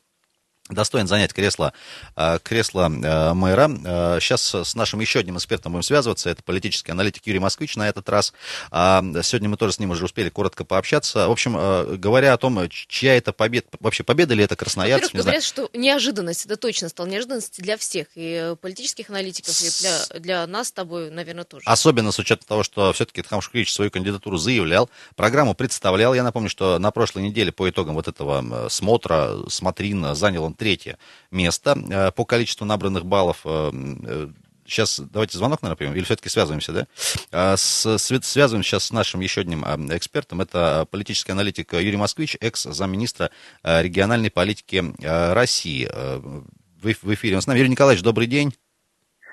достоин 0.69 1.07
занять 1.07 1.33
кресло, 1.33 1.73
э, 2.15 2.39
кресло 2.41 2.89
э, 2.89 3.33
мэра. 3.33 4.19
Сейчас 4.21 4.55
э, 4.55 4.63
с 4.63 4.75
нашим 4.75 5.01
еще 5.01 5.19
одним 5.19 5.37
экспертом 5.37 5.73
будем 5.73 5.83
связываться. 5.83 6.29
Это 6.29 6.41
политический 6.41 6.91
аналитик 6.91 7.27
Юрий 7.27 7.39
Москвич 7.39 7.75
на 7.75 7.89
этот 7.89 8.07
раз. 8.07 8.33
А, 8.71 9.03
сегодня 9.23 9.49
мы 9.49 9.57
тоже 9.57 9.73
с 9.73 9.79
ним 9.79 9.91
уже 9.91 10.05
успели 10.05 10.29
коротко 10.29 10.63
пообщаться. 10.63 11.27
В 11.27 11.31
общем, 11.31 11.99
говоря 11.99 12.33
о 12.33 12.37
том, 12.37 12.69
чья 12.69 13.15
это 13.15 13.33
победа, 13.33 13.67
вообще 13.81 14.03
победа 14.03 14.33
ли 14.33 14.43
это 14.43 14.55
красноярцев, 14.55 15.09
Во-первых, 15.09 15.25
говорят, 15.25 15.43
что 15.43 15.69
неожиданность, 15.73 16.45
это 16.45 16.55
точно 16.55 16.87
стал 16.87 17.07
неожиданностью 17.07 17.63
для 17.63 17.77
всех, 17.77 18.07
и 18.15 18.55
политических 18.61 19.09
аналитиков, 19.09 19.59
и 19.61 19.69
для, 19.81 20.19
для 20.19 20.47
нас 20.47 20.69
с 20.69 20.71
тобой, 20.71 21.11
наверное, 21.11 21.43
тоже. 21.43 21.63
Особенно 21.65 22.11
с 22.11 22.19
учетом 22.19 22.47
того, 22.47 22.63
что 22.63 22.93
все-таки 22.93 23.21
Тхам 23.21 23.41
Шухрич 23.41 23.73
свою 23.73 23.91
кандидатуру 23.91 24.37
заявлял, 24.37 24.89
программу 25.15 25.55
представлял. 25.55 26.13
Я 26.13 26.23
напомню, 26.23 26.49
что 26.49 26.79
на 26.79 26.91
прошлой 26.91 27.23
неделе 27.23 27.51
по 27.51 27.69
итогам 27.69 27.95
вот 27.95 28.07
этого 28.07 28.69
смотра, 28.69 29.37
смотрин, 29.49 30.15
занял 30.15 30.43
он 30.45 30.52
третье 30.53 30.97
место 31.31 31.77
э, 31.77 32.11
по 32.11 32.25
количеству 32.25 32.65
набранных 32.65 33.05
баллов. 33.05 33.45
Сейчас 34.65 34.99
э, 34.99 35.03
давайте 35.11 35.37
звонок, 35.37 35.61
наверное, 35.61 35.77
примем, 35.77 35.95
или 35.95 36.03
все-таки 36.03 36.29
связываемся, 36.29 36.87
да? 37.31 37.57
С, 37.57 37.97
связываем 37.97 38.63
сейчас 38.63 38.85
с 38.85 38.91
нашим 38.91 39.19
еще 39.19 39.41
одним 39.41 39.63
экспертом. 39.93 40.41
Это 40.41 40.87
политический 40.89 41.31
аналитик 41.31 41.73
Юрий 41.73 41.97
Москвич, 41.97 42.37
экс-замминистра 42.39 43.29
э, 43.63 43.81
региональной 43.81 44.31
политики 44.31 44.83
России. 45.01 45.89
В 46.81 47.13
эфире 47.13 47.35
он 47.35 47.41
с 47.41 47.47
нами. 47.47 47.59
Юрий 47.59 47.69
Николаевич, 47.69 48.03
добрый 48.03 48.27
день. 48.27 48.53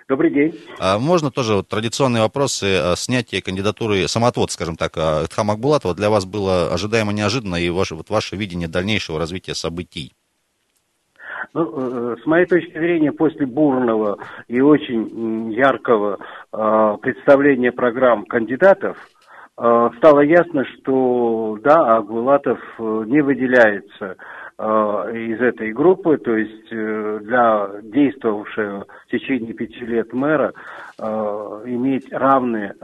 Добрый 0.08 0.32
день. 0.32 0.60
Можно 0.98 1.30
тоже 1.30 1.54
вот, 1.54 1.68
традиционные 1.68 2.22
вопросы 2.22 2.94
снятия 2.96 3.40
кандидатуры 3.40 4.08
самоотвод, 4.08 4.50
скажем 4.50 4.76
так, 4.76 4.94
Тхама 5.28 5.54
Акбулатова 5.54 5.94
для 5.94 6.10
вас 6.10 6.24
было 6.24 6.74
ожидаемо 6.74 7.12
неожиданно 7.12 7.54
и 7.54 7.68
ваше, 7.70 7.94
вот, 7.94 8.10
ваше 8.10 8.34
видение 8.34 8.66
дальнейшего 8.66 9.20
развития 9.20 9.54
событий? 9.54 10.12
Ну, 11.52 12.12
э, 12.12 12.16
с 12.23 12.26
моей 12.26 12.47
точки 12.47 12.73
зрения, 12.73 13.11
после 13.12 13.45
бурного 13.45 14.19
и 14.47 14.61
очень 14.61 15.50
яркого 15.52 16.19
э, 16.52 16.97
представления 17.02 17.73
программ 17.73 18.25
кандидатов, 18.25 18.97
э, 19.59 19.90
стало 19.97 20.21
ясно, 20.21 20.64
что 20.64 21.59
да, 21.62 21.97
Агулатов 21.97 22.61
э, 22.78 23.02
не 23.07 23.21
выделяется 23.21 24.16
э, 24.59 24.62
из 24.62 25.40
этой 25.40 25.73
группы, 25.73 26.19
то 26.19 26.37
есть 26.37 26.69
э, 26.71 27.19
для 27.23 27.71
действовавшего 27.83 28.87
в 29.07 29.11
течение 29.11 29.52
пяти 29.52 29.80
лет 29.80 30.12
мэра 30.12 30.52
иметь 31.00 32.12
равные 32.12 32.75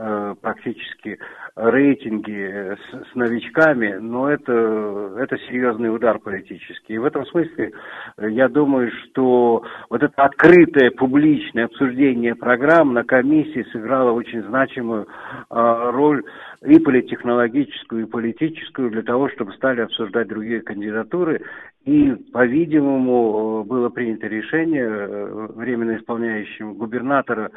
практически 0.41 1.19
рейтинги 1.57 2.75
с, 2.75 3.11
с 3.11 3.15
новичками, 3.15 3.93
но 3.99 4.29
это, 4.29 5.15
это 5.17 5.37
серьезный 5.49 5.93
удар 5.93 6.19
политический. 6.19 6.93
И 6.93 6.97
в 6.99 7.05
этом 7.05 7.25
смысле 7.25 7.71
э, 8.17 8.29
я 8.29 8.47
думаю, 8.47 8.91
что 8.91 9.63
вот 9.89 10.03
это 10.03 10.23
открытое 10.23 10.91
публичное 10.91 11.65
обсуждение 11.65 12.35
программ 12.35 12.93
на 12.93 13.03
комиссии 13.03 13.65
сыграло 13.71 14.11
очень 14.11 14.43
значимую 14.43 15.07
э, 15.49 15.89
роль 15.91 16.23
и 16.63 16.79
политтехнологическую, 16.79 18.03
и 18.03 18.09
политическую 18.09 18.91
для 18.91 19.01
того, 19.01 19.29
чтобы 19.29 19.53
стали 19.53 19.81
обсуждать 19.81 20.27
другие 20.27 20.61
кандидатуры. 20.61 21.41
И, 21.87 22.13
по-видимому, 22.33 23.63
было 23.63 23.87
принято 23.87 24.27
решение 24.27 24.83
э, 24.85 25.47
временно 25.55 25.95
исполняющим 25.95 26.73
губернатора 26.73 27.49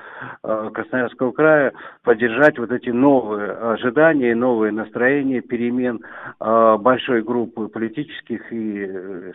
э, 0.44 0.70
Красноярского 0.72 1.32
края 1.32 1.72
поддержать 2.04 2.56
вот 2.56 2.70
эти 2.70 2.90
новые 2.90 3.50
ожидания, 3.50 4.36
новые 4.36 4.70
настроения 4.70 5.40
перемен 5.40 6.04
э, 6.38 6.76
большой 6.78 7.24
группы 7.24 7.66
политических 7.66 8.52
и 8.52 9.32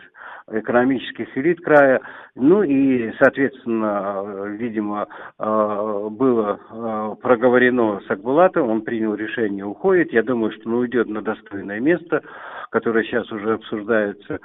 экономических 0.50 1.36
элит 1.36 1.60
края. 1.60 2.00
Ну 2.34 2.62
и, 2.62 3.12
соответственно, 3.18 4.46
видимо, 4.56 5.08
было 5.38 7.16
проговорено 7.20 8.00
с 8.06 8.10
Акбулатовым, 8.10 8.70
он 8.70 8.82
принял 8.82 9.14
решение, 9.14 9.64
уходит. 9.64 10.12
Я 10.12 10.22
думаю, 10.22 10.52
что 10.52 10.68
он 10.68 10.76
уйдет 10.76 11.08
на 11.08 11.20
достойное 11.20 11.80
место, 11.80 12.22
которое 12.70 13.04
сейчас 13.04 13.30
уже 13.32 13.54
обсуждается. 13.54 14.38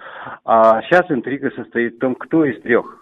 А 0.43 0.81
сейчас 0.83 1.09
интрига 1.09 1.51
состоит 1.51 1.95
в 1.95 1.99
том, 1.99 2.15
кто 2.15 2.45
из 2.45 2.61
трех 2.61 3.01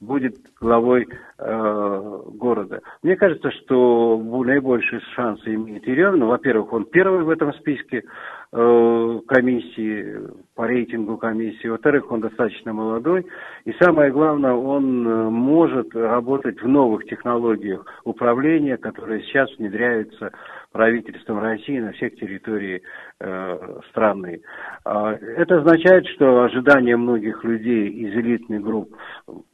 будет 0.00 0.34
главой 0.60 1.06
э, 1.38 2.20
города. 2.32 2.80
Мне 3.02 3.16
кажется, 3.16 3.50
что 3.50 4.18
наибольшие 4.18 5.00
шансы 5.14 5.54
имеет 5.54 5.86
Еремин. 5.86 6.24
Во-первых, 6.24 6.72
он 6.72 6.86
первый 6.86 7.22
в 7.22 7.28
этом 7.28 7.52
списке 7.54 8.04
э, 8.52 9.20
комиссии, 9.28 10.16
по 10.54 10.66
рейтингу 10.66 11.18
комиссии. 11.18 11.68
Во-вторых, 11.68 12.10
он 12.10 12.22
достаточно 12.22 12.72
молодой. 12.72 13.26
И 13.66 13.72
самое 13.74 14.10
главное, 14.10 14.54
он 14.54 15.06
э, 15.06 15.28
может 15.28 15.94
работать 15.94 16.62
в 16.62 16.66
новых 16.66 17.04
технологиях 17.04 17.84
управления, 18.04 18.78
которые 18.78 19.22
сейчас 19.24 19.50
внедряются 19.58 20.32
правительством 20.72 21.40
России 21.40 21.78
на 21.78 21.92
всех 21.92 22.14
территориях 22.16 22.82
э, 23.20 23.80
страны. 23.90 24.40
Э, 24.84 25.16
это 25.36 25.58
означает, 25.60 26.06
что 26.08 26.42
ожидания 26.42 26.96
многих 26.96 27.42
людей 27.44 27.88
из 27.88 28.14
элитных 28.14 28.62
групп 28.62 28.94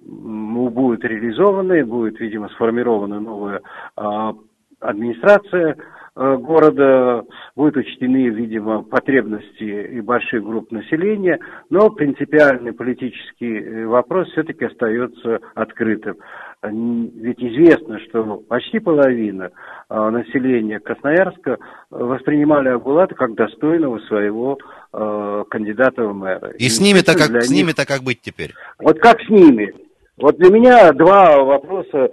будут 0.00 1.04
реализованы, 1.04 1.84
будет, 1.84 2.20
видимо, 2.20 2.48
сформирована 2.50 3.20
новая 3.20 3.60
э, 3.96 4.32
администрация 4.80 5.76
города, 6.16 7.24
будут 7.54 7.76
учтены, 7.76 8.30
видимо, 8.30 8.82
потребности 8.82 9.62
и 9.62 10.00
больших 10.00 10.42
групп 10.42 10.72
населения, 10.72 11.38
но 11.68 11.90
принципиальный 11.90 12.72
политический 12.72 13.58
э, 13.58 13.86
вопрос 13.86 14.28
все-таки 14.30 14.64
остается 14.64 15.40
открытым. 15.54 16.16
Ведь 16.62 17.38
известно, 17.38 17.98
что 18.00 18.42
почти 18.48 18.78
половина 18.78 19.50
э, 19.88 20.10
населения 20.10 20.80
Красноярска 20.80 21.58
воспринимали 21.90 22.68
Агулата 22.68 23.14
как 23.14 23.34
достойного 23.34 23.98
своего 24.00 24.58
кандидата 24.90 26.04
в 26.04 26.14
мэра. 26.14 26.52
И, 26.52 26.64
и 26.64 26.68
с 26.70 26.80
ними-то 26.80 27.12
как, 27.12 27.42
с 27.42 27.50
ними-то 27.50 27.84
как 27.84 28.00
быть 28.00 28.22
теперь? 28.22 28.54
Вот 28.78 28.98
как 28.98 29.20
с 29.20 29.28
ними? 29.28 29.74
Вот 30.16 30.38
для 30.38 30.50
меня 30.50 30.90
два 30.92 31.42
вопроса 31.42 32.10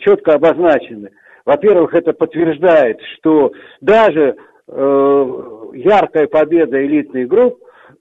четко 0.00 0.32
обозначены. 0.32 1.10
Во-первых, 1.44 1.94
это 1.94 2.12
подтверждает, 2.12 2.98
что 3.16 3.52
даже 3.80 4.36
э, 4.68 5.40
яркая 5.74 6.26
победа 6.26 6.84
элитных 6.84 7.28
групп 7.28 7.58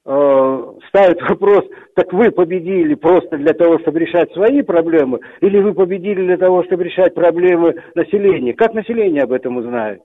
э, 0.10 0.74
ставит 0.90 1.22
вопрос, 1.22 1.66
так 1.96 2.12
вы 2.12 2.32
победили 2.32 2.96
просто 2.96 3.38
для 3.38 3.54
того, 3.54 3.80
чтобы 3.80 4.00
решать 4.00 4.32
свои 4.34 4.62
проблемы, 4.62 5.20
или 5.42 5.60
вы 5.60 5.74
победили 5.74 6.26
для 6.26 6.38
того, 6.38 6.64
чтобы 6.64 6.84
решать 6.84 7.14
проблемы 7.14 7.76
населения? 7.96 8.54
Как 8.54 8.74
население 8.74 9.24
об 9.24 9.32
этом 9.32 9.58
узнает? 9.58 10.02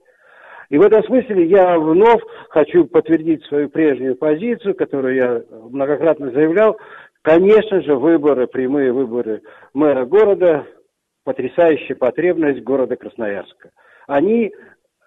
И 0.70 0.78
в 0.78 0.82
этом 0.82 1.02
смысле 1.04 1.46
я 1.46 1.78
вновь 1.78 2.22
хочу 2.50 2.86
подтвердить 2.86 3.44
свою 3.46 3.68
прежнюю 3.68 4.16
позицию, 4.16 4.74
которую 4.74 5.14
я 5.14 5.42
многократно 5.70 6.30
заявлял. 6.30 6.78
Конечно 7.22 7.80
же, 7.82 7.96
выборы, 7.96 8.46
прямые 8.46 8.92
выборы 8.92 9.42
мэра 9.72 10.04
города, 10.04 10.66
потрясающая 11.24 11.96
потребность 11.96 12.62
города 12.62 12.96
Красноярска. 12.96 13.70
Они 14.06 14.52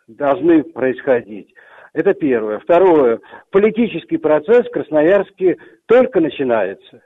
должны 0.08 0.64
происходить. 0.64 1.54
Это 1.98 2.14
первое. 2.14 2.60
Второе. 2.60 3.20
Политический 3.50 4.18
процесс 4.18 4.68
в 4.68 4.70
Красноярске 4.70 5.58
только 5.88 6.22
начинается. 6.22 7.02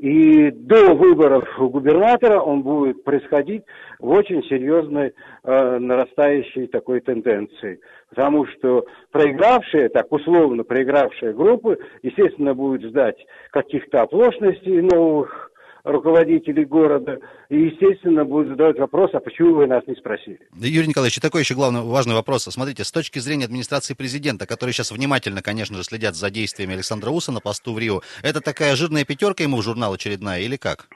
И 0.00 0.50
до 0.50 0.94
выборов 0.96 1.48
губернатора 1.56 2.40
он 2.40 2.62
будет 2.62 3.04
происходить 3.04 3.62
в 4.00 4.08
очень 4.08 4.42
серьезной 4.42 5.12
э, 5.44 5.78
нарастающей 5.78 6.66
такой 6.66 7.02
тенденции. 7.02 7.78
Потому 8.10 8.46
что 8.46 8.84
проигравшие, 9.12 9.90
так 9.90 10.10
условно 10.10 10.64
проигравшие 10.64 11.32
группы, 11.32 11.78
естественно, 12.02 12.52
будут 12.52 12.82
ждать 12.82 13.24
каких-то 13.52 14.02
оплошностей 14.02 14.80
новых, 14.80 15.52
руководителей 15.86 16.64
города, 16.64 17.18
и, 17.48 17.56
естественно, 17.56 18.24
будут 18.24 18.48
задавать 18.48 18.78
вопрос, 18.78 19.10
а 19.14 19.20
почему 19.20 19.54
вы 19.54 19.66
нас 19.66 19.86
не 19.86 19.94
спросили? 19.94 20.40
Юрий 20.54 20.88
Николаевич, 20.88 21.18
такой 21.20 21.42
еще 21.42 21.54
главный 21.54 21.82
важный 21.82 22.14
вопрос. 22.14 22.42
Смотрите, 22.44 22.84
с 22.84 22.90
точки 22.90 23.20
зрения 23.20 23.44
администрации 23.44 23.94
президента, 23.94 24.46
которые 24.46 24.74
сейчас 24.74 24.90
внимательно, 24.90 25.42
конечно 25.42 25.76
же, 25.76 25.84
следят 25.84 26.16
за 26.16 26.30
действиями 26.30 26.74
Александра 26.74 27.10
Уса 27.10 27.32
на 27.32 27.40
посту 27.40 27.72
в 27.72 27.78
Рио, 27.78 28.00
это 28.22 28.40
такая 28.40 28.74
жирная 28.74 29.04
пятерка 29.04 29.44
ему 29.44 29.58
в 29.58 29.62
журнал 29.62 29.92
очередная 29.92 30.40
или 30.40 30.56
как? 30.56 30.88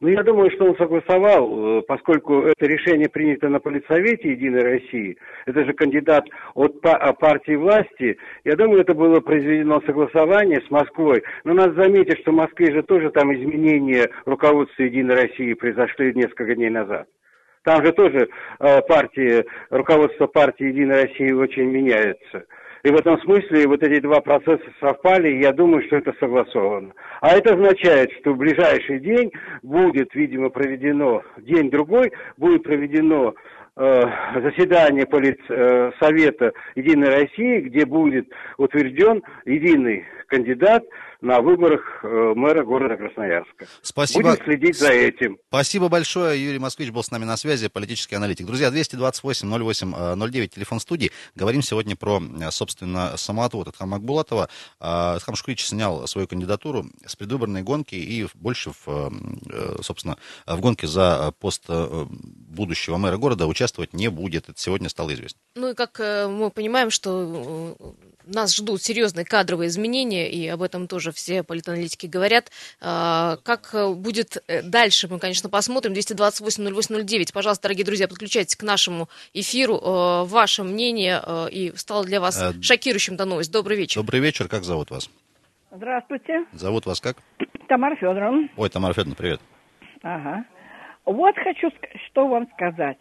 Ну, 0.00 0.08
я 0.08 0.22
думаю, 0.22 0.50
что 0.50 0.66
он 0.66 0.76
согласовал, 0.76 1.78
э, 1.78 1.82
поскольку 1.82 2.42
это 2.42 2.66
решение 2.66 3.08
принято 3.08 3.48
на 3.48 3.60
политсовете 3.60 4.32
Единой 4.32 4.62
России, 4.62 5.16
это 5.46 5.64
же 5.64 5.72
кандидат 5.72 6.24
от 6.54 6.76
а, 6.84 7.12
партии 7.14 7.54
власти, 7.56 8.18
я 8.44 8.56
думаю, 8.56 8.82
это 8.82 8.94
было 8.94 9.20
произведено 9.20 9.80
согласование 9.86 10.60
с 10.66 10.70
Москвой. 10.70 11.22
Но 11.44 11.54
надо 11.54 11.82
заметить, 11.82 12.20
что 12.20 12.32
в 12.32 12.36
Москве 12.36 12.72
же 12.72 12.82
тоже 12.82 13.10
там 13.10 13.34
изменения 13.34 14.10
руководства 14.26 14.82
Единой 14.82 15.14
России 15.14 15.54
произошли 15.54 16.12
несколько 16.14 16.54
дней 16.54 16.70
назад. 16.70 17.06
Там 17.64 17.84
же 17.84 17.92
тоже 17.92 18.28
э, 18.60 18.80
партии, 18.82 19.44
руководство 19.70 20.26
партии 20.26 20.66
Единой 20.66 21.04
России 21.04 21.32
очень 21.32 21.64
меняется. 21.64 22.44
И 22.86 22.88
в 22.88 22.94
этом 22.94 23.20
смысле 23.22 23.66
вот 23.66 23.82
эти 23.82 23.98
два 24.00 24.20
процесса 24.20 24.62
совпали, 24.78 25.28
и 25.28 25.40
я 25.42 25.52
думаю, 25.52 25.84
что 25.86 25.96
это 25.96 26.14
согласовано. 26.20 26.92
А 27.20 27.36
это 27.36 27.54
означает, 27.54 28.12
что 28.20 28.32
в 28.32 28.36
ближайший 28.36 29.00
день 29.00 29.32
будет, 29.64 30.14
видимо, 30.14 30.50
проведено, 30.50 31.22
день-другой, 31.38 32.12
будет 32.36 32.62
проведено 32.62 33.34
э, 33.76 34.02
заседание 34.40 35.04
полит, 35.04 35.40
э, 35.48 35.90
Единой 36.76 37.08
России, 37.08 37.62
где 37.62 37.84
будет 37.86 38.28
утвержден 38.56 39.20
единый 39.46 40.04
кандидат 40.26 40.84
на 41.20 41.40
выборах 41.40 41.80
э, 42.02 42.32
мэра 42.34 42.64
города 42.64 42.96
Красноярска. 42.96 43.66
Спасибо. 43.82 44.30
Будем 44.30 44.44
следить 44.44 44.78
за 44.78 44.92
этим. 44.92 45.38
Спасибо 45.48 45.88
большое. 45.88 46.42
Юрий 46.44 46.58
Москвич 46.58 46.90
был 46.90 47.02
с 47.02 47.10
нами 47.10 47.24
на 47.24 47.36
связи, 47.36 47.68
политический 47.68 48.16
аналитик. 48.16 48.46
Друзья, 48.46 48.68
228-08-09, 48.68 50.48
телефон 50.48 50.80
студии. 50.80 51.10
Говорим 51.34 51.62
сегодня 51.62 51.96
про, 51.96 52.20
э, 52.20 52.50
собственно, 52.50 53.16
самоотвод 53.16 53.68
от 53.68 53.76
Хамакбулатова. 53.76 54.48
Хам 54.78 55.34
Шукрич 55.34 55.64
снял 55.64 56.06
свою 56.06 56.28
кандидатуру 56.28 56.86
с 57.04 57.16
предвыборной 57.16 57.62
гонки 57.62 57.94
и 57.94 58.26
больше, 58.34 58.70
в, 58.70 58.86
э, 58.86 59.82
собственно, 59.82 60.16
в 60.46 60.60
гонке 60.60 60.86
за 60.86 61.32
пост 61.40 61.64
будущего 61.68 62.96
мэра 62.96 63.16
города 63.16 63.46
участвовать 63.46 63.92
не 63.94 64.08
будет. 64.08 64.48
Это 64.48 64.60
сегодня 64.60 64.88
стало 64.88 65.14
известно. 65.14 65.40
Ну 65.54 65.70
и 65.70 65.74
как 65.74 65.98
мы 65.98 66.50
понимаем, 66.50 66.90
что 66.90 67.76
нас 68.26 68.56
ждут 68.56 68.82
серьезные 68.82 69.24
кадровые 69.24 69.68
изменения, 69.68 70.28
и 70.30 70.46
об 70.48 70.62
этом 70.62 70.88
тоже 70.88 71.12
все 71.12 71.42
политаналитики 71.42 72.06
говорят. 72.06 72.50
А, 72.80 73.36
как 73.44 73.74
будет 73.96 74.42
э, 74.46 74.62
дальше, 74.62 75.08
мы, 75.08 75.18
конечно, 75.18 75.48
посмотрим. 75.48 75.92
228-08-09. 75.92 77.32
Пожалуйста, 77.32 77.62
дорогие 77.64 77.84
друзья, 77.84 78.08
подключайтесь 78.08 78.56
к 78.56 78.62
нашему 78.62 79.08
эфиру. 79.32 79.80
А, 79.82 80.24
ваше 80.24 80.64
мнение 80.64 81.22
и 81.50 81.72
стало 81.76 82.04
для 82.04 82.20
вас 82.20 82.40
э, 82.40 82.60
шокирующим 82.60 83.16
до 83.16 83.24
новость. 83.24 83.52
Добрый 83.52 83.76
вечер. 83.76 84.00
Добрый 84.00 84.20
вечер. 84.20 84.48
Как 84.48 84.64
зовут 84.64 84.90
вас? 84.90 85.10
Здравствуйте. 85.70 86.44
Зовут 86.52 86.86
вас 86.86 87.00
как? 87.00 87.16
Тамара 87.68 87.96
Федоровна. 87.96 88.48
Ой, 88.56 88.68
Тамара 88.70 88.92
Федоровна, 88.92 89.16
привет. 89.16 89.40
Ага. 90.02 90.44
Вот 91.04 91.34
хочу 91.36 91.68
что 92.10 92.26
вам 92.26 92.48
сказать. 92.54 92.98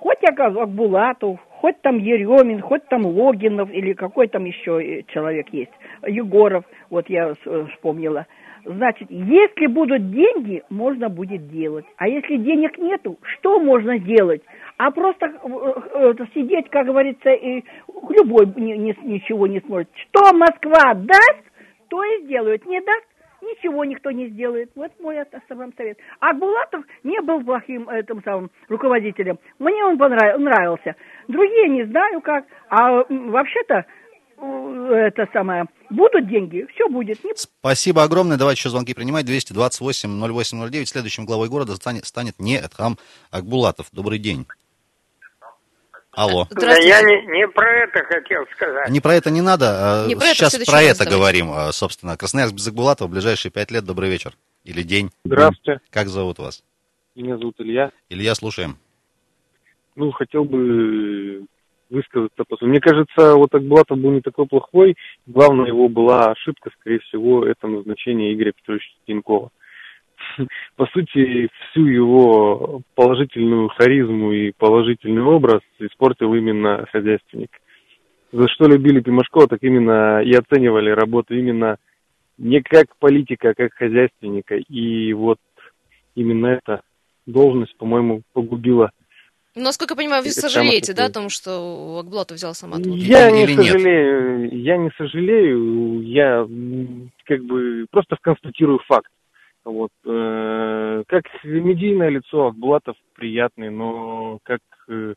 Хоть 0.00 0.18
я 0.22 0.66
Булатов, 0.66 1.38
хоть 1.60 1.80
там 1.82 1.98
Еремин, 1.98 2.62
хоть 2.62 2.86
там 2.88 3.04
Логинов 3.04 3.70
или 3.70 3.92
какой 3.92 4.28
там 4.28 4.44
еще 4.46 4.82
э, 4.82 5.02
человек 5.08 5.48
есть, 5.52 5.72
Егоров, 6.06 6.64
вот 6.88 7.08
я 7.10 7.34
э, 7.44 7.66
вспомнила. 7.72 8.26
Значит, 8.64 9.10
если 9.10 9.66
будут 9.66 10.10
деньги, 10.10 10.62
можно 10.70 11.08
будет 11.08 11.50
делать. 11.50 11.84
А 11.96 12.08
если 12.08 12.36
денег 12.36 12.78
нету, 12.78 13.18
что 13.22 13.58
можно 13.58 13.98
делать? 13.98 14.42
А 14.78 14.90
просто 14.90 15.26
э, 15.26 16.14
сидеть, 16.34 16.70
как 16.70 16.86
говорится, 16.86 17.30
и 17.30 17.62
любой 18.08 18.46
ни, 18.56 18.72
ни, 18.72 18.96
ничего 19.02 19.46
не 19.46 19.60
сможет. 19.60 19.88
Что 19.94 20.34
Москва 20.34 20.94
даст, 20.94 21.42
то 21.88 22.02
и 22.04 22.24
сделают. 22.24 22.64
Не 22.66 22.80
даст, 22.80 23.06
ничего 23.42 23.84
никто 23.84 24.10
не 24.10 24.28
сделает. 24.28 24.70
Вот 24.74 24.92
мой 25.00 25.16
вам 25.48 25.72
совет. 25.76 25.98
А 26.20 26.32
Булатов 26.34 26.84
не 27.02 27.20
был 27.20 27.42
плохим 27.42 27.88
этим 27.88 28.22
самым 28.22 28.50
руководителем. 28.68 29.38
Мне 29.58 29.84
он 29.84 29.98
понравился. 29.98 30.96
Другие 31.28 31.68
не 31.68 31.84
знаю 31.84 32.20
как. 32.20 32.44
А 32.68 33.04
вообще-то 33.08 33.84
э, 34.38 34.94
это 34.94 35.28
самое, 35.32 35.66
будут 35.90 36.28
деньги, 36.28 36.66
все 36.74 36.88
будет. 36.88 37.22
Не... 37.24 37.32
Спасибо 37.34 38.02
огромное. 38.02 38.36
Давайте 38.36 38.60
еще 38.60 38.70
звонки 38.70 38.94
принимать. 38.94 39.26
228-08-09. 39.26 40.84
Следующим 40.86 41.24
главой 41.24 41.48
города 41.48 41.74
станет, 41.74 42.06
станет 42.06 42.38
не 42.38 42.56
Эдхам 42.56 42.96
Акбулатов. 43.30 43.88
Добрый 43.92 44.18
день. 44.18 44.46
Алло. 46.12 46.46
Да 46.50 46.76
я 46.76 47.02
не, 47.02 47.26
не 47.26 47.48
про 47.48 47.84
это 47.84 48.02
хотел 48.04 48.44
сказать. 48.54 48.88
Не 48.90 49.00
про 49.00 49.14
это 49.14 49.30
не 49.30 49.40
надо. 49.40 50.04
А 50.04 50.06
не 50.06 50.16
про 50.16 50.26
Сейчас 50.26 50.54
это, 50.54 50.64
про 50.70 50.82
это 50.82 51.08
говорим, 51.08 51.50
а, 51.50 51.72
собственно. 51.72 52.16
Красноярск 52.16 52.54
без 52.54 52.66
Акбулатова 52.66 53.08
в 53.08 53.10
ближайшие 53.12 53.52
пять 53.52 53.70
лет. 53.70 53.84
Добрый 53.84 54.10
вечер. 54.10 54.32
Или 54.64 54.82
день. 54.82 55.10
Здравствуйте. 55.24 55.80
Как 55.90 56.08
зовут 56.08 56.38
вас? 56.38 56.64
Меня 57.14 57.38
зовут 57.38 57.54
Илья. 57.58 57.92
Илья, 58.08 58.34
слушаем. 58.34 58.76
Ну, 59.94 60.10
хотел 60.10 60.44
бы 60.44 61.46
высказаться. 61.90 62.44
Мне 62.62 62.80
кажется, 62.80 63.34
вот 63.34 63.54
Акбулатов 63.54 63.98
был 63.98 64.12
не 64.12 64.20
такой 64.20 64.46
плохой. 64.46 64.96
Главное 65.26 65.66
его 65.66 65.88
была 65.88 66.30
ошибка, 66.30 66.70
скорее 66.80 67.00
всего, 67.00 67.44
это 67.44 67.66
назначение 67.66 68.32
Игоря 68.32 68.52
Петровича 68.52 68.90
Тинькова. 69.06 69.50
по 70.76 70.86
сути, 70.86 71.48
всю 71.70 71.86
его 71.86 72.82
положительную 72.94 73.68
харизму 73.68 74.32
и 74.32 74.52
положительный 74.52 75.22
образ 75.22 75.60
испортил 75.78 76.34
именно 76.34 76.86
хозяйственник. 76.92 77.50
За 78.32 78.48
что 78.48 78.66
любили 78.66 79.00
Пимашкова, 79.00 79.48
так 79.48 79.62
именно 79.62 80.22
и 80.22 80.32
оценивали 80.32 80.90
работу 80.90 81.34
именно 81.34 81.76
не 82.38 82.62
как 82.62 82.96
политика, 82.98 83.50
а 83.50 83.54
как 83.54 83.74
хозяйственника. 83.74 84.56
И 84.56 85.12
вот 85.12 85.38
именно 86.14 86.46
эта 86.46 86.82
должность, 87.26 87.76
по-моему, 87.76 88.22
погубила 88.32 88.90
ну, 89.56 89.64
насколько 89.64 89.94
я 89.94 89.96
понимаю, 89.96 90.22
вы 90.22 90.30
сожалеете, 90.30 90.94
да, 90.94 91.06
о 91.06 91.10
том, 91.10 91.28
что 91.28 91.98
Акблатов 91.98 92.36
взял 92.36 92.54
сам 92.54 92.72
отвод? 92.72 92.96
Я 92.96 93.32
не 93.32 93.48
сожалею, 93.48 94.42
нет? 94.42 94.52
я 94.52 94.76
не 94.76 94.90
сожалею, 94.96 96.02
я 96.02 96.46
как 97.24 97.44
бы 97.44 97.86
просто 97.90 98.16
констатирую 98.20 98.78
факт. 98.86 99.10
Вот. 99.70 99.90
Э, 100.04 101.04
как 101.06 101.24
медийное 101.44 102.08
лицо 102.08 102.48
Акбулатов 102.48 102.96
приятный, 103.14 103.70
но 103.70 104.38
как 104.42 104.60
э, 104.88 105.14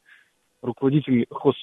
руководитель 0.61 1.25
хоз 1.29 1.55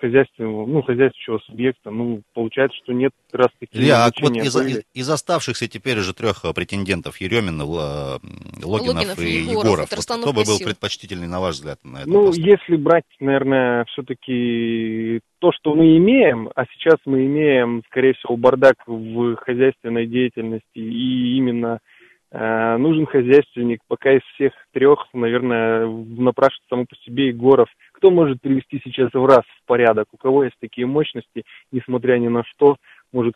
хозяйственного, 0.00 0.66
ну, 0.66 0.82
хозяйствующего 0.82 1.38
субъекта, 1.46 1.90
ну, 1.90 2.22
получается, 2.34 2.76
что 2.82 2.92
нет 2.92 3.12
раз 3.32 3.48
таки... 3.60 3.78
Илья, 3.78 4.04
а 4.04 4.10
вот 4.20 4.36
из, 4.36 4.56
из, 4.56 4.82
из 4.92 5.08
оставшихся 5.08 5.68
теперь 5.68 5.98
уже 5.98 6.12
трех 6.12 6.44
э, 6.44 6.52
претендентов, 6.52 7.18
Еремин, 7.18 7.60
Логинов, 7.60 8.64
Логинов 8.64 9.18
и 9.20 9.42
Егоров, 9.42 9.64
Егоров 9.64 9.90
вот 9.92 10.04
кто 10.04 10.32
бы 10.32 10.42
был 10.42 10.58
предпочтительный, 10.58 11.28
на 11.28 11.40
ваш 11.40 11.54
взгляд, 11.54 11.78
на 11.84 11.98
этом 11.98 12.12
Ну, 12.12 12.26
посту? 12.26 12.40
если 12.40 12.74
брать, 12.76 13.04
наверное, 13.20 13.84
все-таки 13.84 15.20
то, 15.38 15.52
что 15.52 15.76
мы 15.76 15.96
имеем, 15.98 16.50
а 16.56 16.64
сейчас 16.72 16.98
мы 17.04 17.24
имеем, 17.26 17.84
скорее 17.86 18.14
всего, 18.14 18.36
бардак 18.36 18.78
в 18.86 19.36
хозяйственной 19.36 20.06
деятельности 20.08 20.78
и 20.78 21.36
именно 21.36 21.74
Э, 21.74 21.91
нужен 22.32 23.06
хозяйственник. 23.06 23.80
Пока 23.88 24.12
из 24.12 24.22
всех 24.34 24.52
трех, 24.72 25.06
наверное, 25.12 25.86
напрашивается 25.86 26.68
само 26.70 26.86
по 26.86 26.96
себе 26.96 27.28
Егоров. 27.28 27.68
Кто 27.92 28.10
может 28.10 28.40
привести 28.40 28.80
сейчас 28.82 29.12
в 29.12 29.24
раз 29.26 29.44
в 29.44 29.66
порядок? 29.66 30.06
У 30.12 30.16
кого 30.16 30.44
есть 30.44 30.56
такие 30.58 30.86
мощности, 30.86 31.44
несмотря 31.70 32.16
ни 32.18 32.28
на 32.28 32.42
что, 32.44 32.76
может 33.12 33.34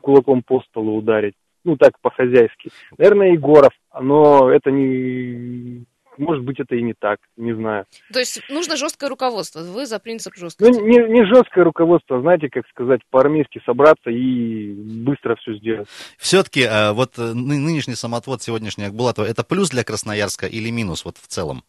кулаком 0.00 0.42
по 0.42 0.60
столу 0.60 0.96
ударить? 0.96 1.34
Ну, 1.64 1.78
так, 1.78 1.98
по-хозяйски. 2.02 2.70
Наверное, 2.98 3.32
Егоров. 3.32 3.72
Но 3.98 4.50
это 4.50 4.70
не 4.70 5.84
может 6.18 6.44
быть, 6.44 6.60
это 6.60 6.74
и 6.74 6.82
не 6.82 6.94
так, 6.94 7.18
не 7.36 7.54
знаю. 7.54 7.86
То 8.12 8.18
есть 8.18 8.42
нужно 8.48 8.76
жесткое 8.76 9.10
руководство. 9.10 9.60
Вы 9.60 9.86
за 9.86 9.98
принцип 9.98 10.34
жесткости. 10.36 10.78
Ну, 10.78 10.86
не, 10.86 10.98
не 11.12 11.24
жесткое 11.26 11.64
руководство, 11.64 12.20
знаете, 12.20 12.48
как 12.48 12.66
сказать, 12.68 13.00
по-армейски 13.10 13.60
собраться 13.64 14.10
и 14.10 14.72
быстро 14.72 15.36
все 15.36 15.54
сделать. 15.56 15.88
Все-таки 16.18 16.62
э, 16.62 16.92
вот 16.92 17.18
э, 17.18 17.32
нынешний 17.34 17.94
самоотвод 17.94 18.42
сегодняшний 18.42 18.84
Акбулатова, 18.84 19.26
это 19.26 19.44
плюс 19.44 19.70
для 19.70 19.84
Красноярска 19.84 20.46
или 20.46 20.70
минус 20.70 21.04
вот 21.04 21.16
в 21.16 21.26
целом? 21.26 21.62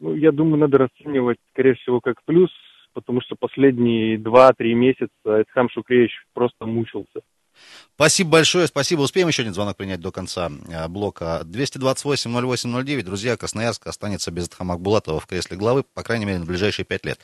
Ну, 0.00 0.14
я 0.14 0.32
думаю, 0.32 0.58
надо 0.58 0.78
расценивать, 0.78 1.38
скорее 1.52 1.74
всего, 1.74 2.00
как 2.00 2.22
плюс, 2.24 2.50
потому 2.92 3.20
что 3.20 3.36
последние 3.36 4.16
2-3 4.16 4.74
месяца 4.74 5.10
Эдхам 5.24 5.68
Шукреевич 5.70 6.12
просто 6.34 6.66
мучился. 6.66 7.20
Спасибо 7.94 8.30
большое, 8.30 8.66
спасибо. 8.66 9.02
Успеем 9.02 9.28
еще 9.28 9.42
один 9.42 9.54
звонок 9.54 9.76
принять 9.76 10.00
до 10.00 10.10
конца 10.10 10.48
э, 10.48 10.88
блока. 10.88 11.42
228-08-09. 11.44 13.02
Друзья, 13.02 13.36
Красноярск 13.36 13.86
останется 13.86 14.30
без 14.30 14.48
Эдхама 14.48 14.74
Акбулатова 14.74 15.20
в 15.20 15.26
кресле 15.26 15.56
главы, 15.56 15.84
по 15.94 16.02
крайней 16.02 16.24
мере, 16.24 16.38
на 16.38 16.46
ближайшие 16.46 16.84
пять 16.84 17.04
лет. 17.04 17.18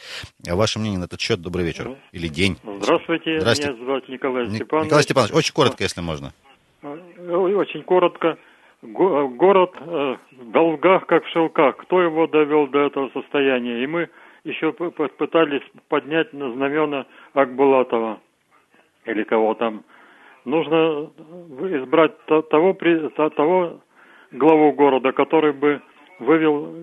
Ваше 0.46 0.78
мнение 0.78 1.00
на 1.00 1.04
этот 1.04 1.20
счет? 1.20 1.40
Добрый 1.40 1.64
вечер. 1.64 1.96
Или 2.12 2.28
день. 2.28 2.58
Здравствуйте, 2.62 3.40
Здравствуйте. 3.40 3.72
меня 3.72 3.86
зовут 3.86 4.08
Николай 4.08 4.48
Степанович. 4.50 4.86
Николай 4.86 5.02
Степанович, 5.02 5.34
очень 5.34 5.52
коротко, 5.52 5.82
если 5.82 6.00
можно. 6.00 6.32
Э, 6.82 6.88
очень 7.34 7.82
коротко. 7.82 8.38
Город 8.82 9.72
э, 9.80 10.16
в 10.32 10.52
долгах, 10.52 11.06
как 11.06 11.24
в 11.24 11.28
шелках. 11.30 11.76
Кто 11.78 12.00
его 12.00 12.26
довел 12.28 12.68
до 12.68 12.86
этого 12.86 13.10
состояния? 13.12 13.82
И 13.82 13.86
мы 13.86 14.08
еще 14.44 14.72
пытались 14.72 15.62
поднять 15.88 16.32
на 16.32 16.52
знамена 16.52 17.06
Акбулатова 17.34 18.20
или 19.06 19.24
кого 19.24 19.54
там 19.54 19.84
нужно 20.48 21.10
избрать 21.80 22.12
того, 22.26 22.72
того 23.30 23.80
главу 24.32 24.72
города, 24.72 25.12
который 25.12 25.52
бы 25.52 25.80
вывел, 26.18 26.74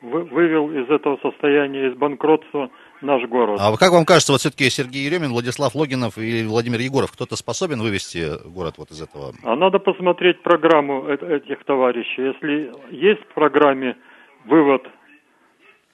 вывел 0.00 0.70
из 0.70 0.90
этого 0.90 1.18
состояния, 1.22 1.88
из 1.88 1.94
банкротства 1.96 2.70
наш 3.00 3.22
город. 3.28 3.60
А 3.60 3.76
как 3.76 3.92
вам 3.92 4.04
кажется, 4.04 4.32
вот 4.32 4.40
все-таки 4.40 4.70
Сергей 4.70 5.06
Еремин, 5.06 5.30
Владислав 5.30 5.74
Логинов 5.74 6.18
и 6.18 6.44
Владимир 6.44 6.80
Егоров, 6.80 7.12
кто-то 7.12 7.36
способен 7.36 7.80
вывести 7.80 8.30
город 8.48 8.74
вот 8.78 8.90
из 8.90 9.02
этого? 9.02 9.32
А 9.44 9.56
надо 9.56 9.78
посмотреть 9.78 10.42
программу 10.42 11.08
этих 11.08 11.64
товарищей. 11.64 12.22
Если 12.32 12.72
есть 12.90 13.22
в 13.22 13.34
программе 13.34 13.96
вывод 14.44 14.82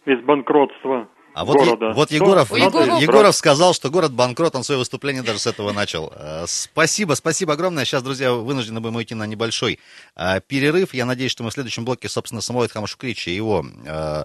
из 0.07 0.21
банкротства 0.21 1.09
а 1.39 1.45
вот, 1.45 1.57
города. 1.57 1.93
вот 1.93 2.11
Егоров, 2.11 2.51
Егоров, 2.51 3.01
Егоров 3.01 3.37
сказал, 3.37 3.73
что 3.73 3.91
город 3.91 4.13
банкрот, 4.13 4.57
он 4.57 4.65
свое 4.65 4.81
выступление 4.81 5.23
даже 5.23 5.39
с 5.39 5.47
этого 5.47 5.71
начал. 5.71 6.13
Э, 6.17 6.47
спасибо, 6.49 7.15
спасибо 7.15 7.53
огромное. 7.53 7.85
Сейчас, 7.85 8.03
друзья, 8.03 8.33
вынуждены 8.33 8.81
будем 8.81 8.97
уйти 8.97 9.15
на 9.15 9.25
небольшой 9.25 9.79
э, 10.17 10.41
перерыв. 10.49 10.95
Я 10.95 11.07
надеюсь, 11.07 11.31
что 11.31 11.45
мы 11.45 11.51
в 11.51 11.53
следующем 11.53 11.85
блоке, 11.85 12.09
собственно, 12.09 12.41
самого 12.41 12.65
Эдхама 12.65 12.89
Шукрича, 12.89 13.31
его, 13.31 13.65
э, 13.87 14.25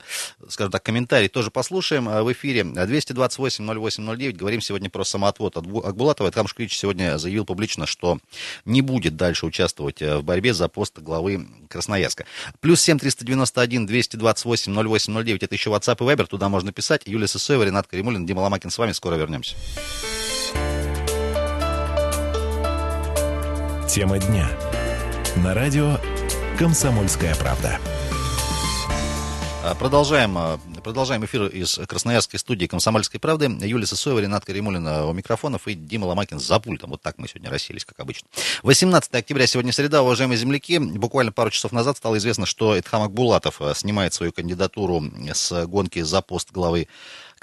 скажем 0.49 0.71
так, 0.71 0.81
комментарий 0.81 1.27
тоже 1.27 1.51
послушаем 1.51 2.05
в 2.05 2.33
эфире. 2.33 2.61
228-08-09. 2.61 4.31
Говорим 4.31 4.61
сегодня 4.61 4.89
про 4.89 5.03
самоотвод 5.03 5.57
от 5.57 5.67
Акбулатова. 5.85 6.29
Эдхам 6.29 6.47
Шукрич 6.47 6.75
сегодня 6.75 7.19
заявил 7.19 7.45
публично, 7.45 7.85
что 7.85 8.17
не 8.65 8.81
будет 8.81 9.15
дальше 9.15 9.45
участвовать 9.45 10.01
в 10.01 10.23
борьбе 10.23 10.55
за 10.55 10.67
пост 10.67 10.97
главы 10.97 11.47
Красноярска. 11.69 12.25
Плюс 12.59 12.81
7 12.81 12.97
391 12.97 13.85
228 13.85 14.73
08 14.73 15.23
09. 15.23 15.43
Это 15.43 15.53
еще 15.53 15.69
WhatsApp 15.69 15.97
и 16.03 16.09
Viber. 16.09 16.25
Туда 16.25 16.49
можно 16.49 16.73
писать. 16.73 17.02
Юлия 17.07 17.27
Сысоева, 17.27 17.63
Ренат 17.63 17.87
Каримулин, 17.87 18.25
Дима 18.25 18.41
Ломакин 18.41 18.69
с 18.69 18.77
вами. 18.77 18.91
Скоро 18.91 19.15
вернемся. 19.15 19.55
Тема 23.89 24.19
дня. 24.19 24.47
На 25.37 25.53
радио 25.53 25.97
«Комсомольская 26.57 27.35
правда». 27.35 27.79
А, 29.63 29.75
продолжаем, 29.75 30.37
а, 30.37 30.59
продолжаем 30.83 31.23
эфир 31.23 31.47
из 31.47 31.79
Красноярской 31.87 32.37
студии 32.39 32.65
«Комсомольской 32.65 33.19
правды». 33.19 33.45
Юлия 33.61 33.87
Сысоева, 33.87 34.19
Ренат 34.19 34.43
Каримулина 34.45 35.05
у 35.05 35.13
микрофонов 35.13 35.67
и 35.67 35.73
Дима 35.73 36.05
Ломакин 36.05 36.39
за 36.39 36.59
пультом. 36.59 36.91
Вот 36.91 37.01
так 37.01 37.17
мы 37.17 37.27
сегодня 37.27 37.49
расселись, 37.49 37.85
как 37.85 37.99
обычно. 37.99 38.27
18 38.63 39.15
октября, 39.15 39.47
сегодня 39.47 39.71
среда, 39.71 40.03
уважаемые 40.03 40.37
земляки. 40.37 40.77
Буквально 40.77 41.31
пару 41.31 41.49
часов 41.49 41.71
назад 41.71 41.97
стало 41.97 42.17
известно, 42.17 42.45
что 42.45 42.75
Эдхам 42.75 43.01
Акбулатов 43.01 43.61
а, 43.61 43.73
снимает 43.73 44.13
свою 44.13 44.33
кандидатуру 44.33 45.03
с 45.33 45.65
гонки 45.65 46.01
за 46.01 46.21
пост 46.21 46.51
главы 46.51 46.89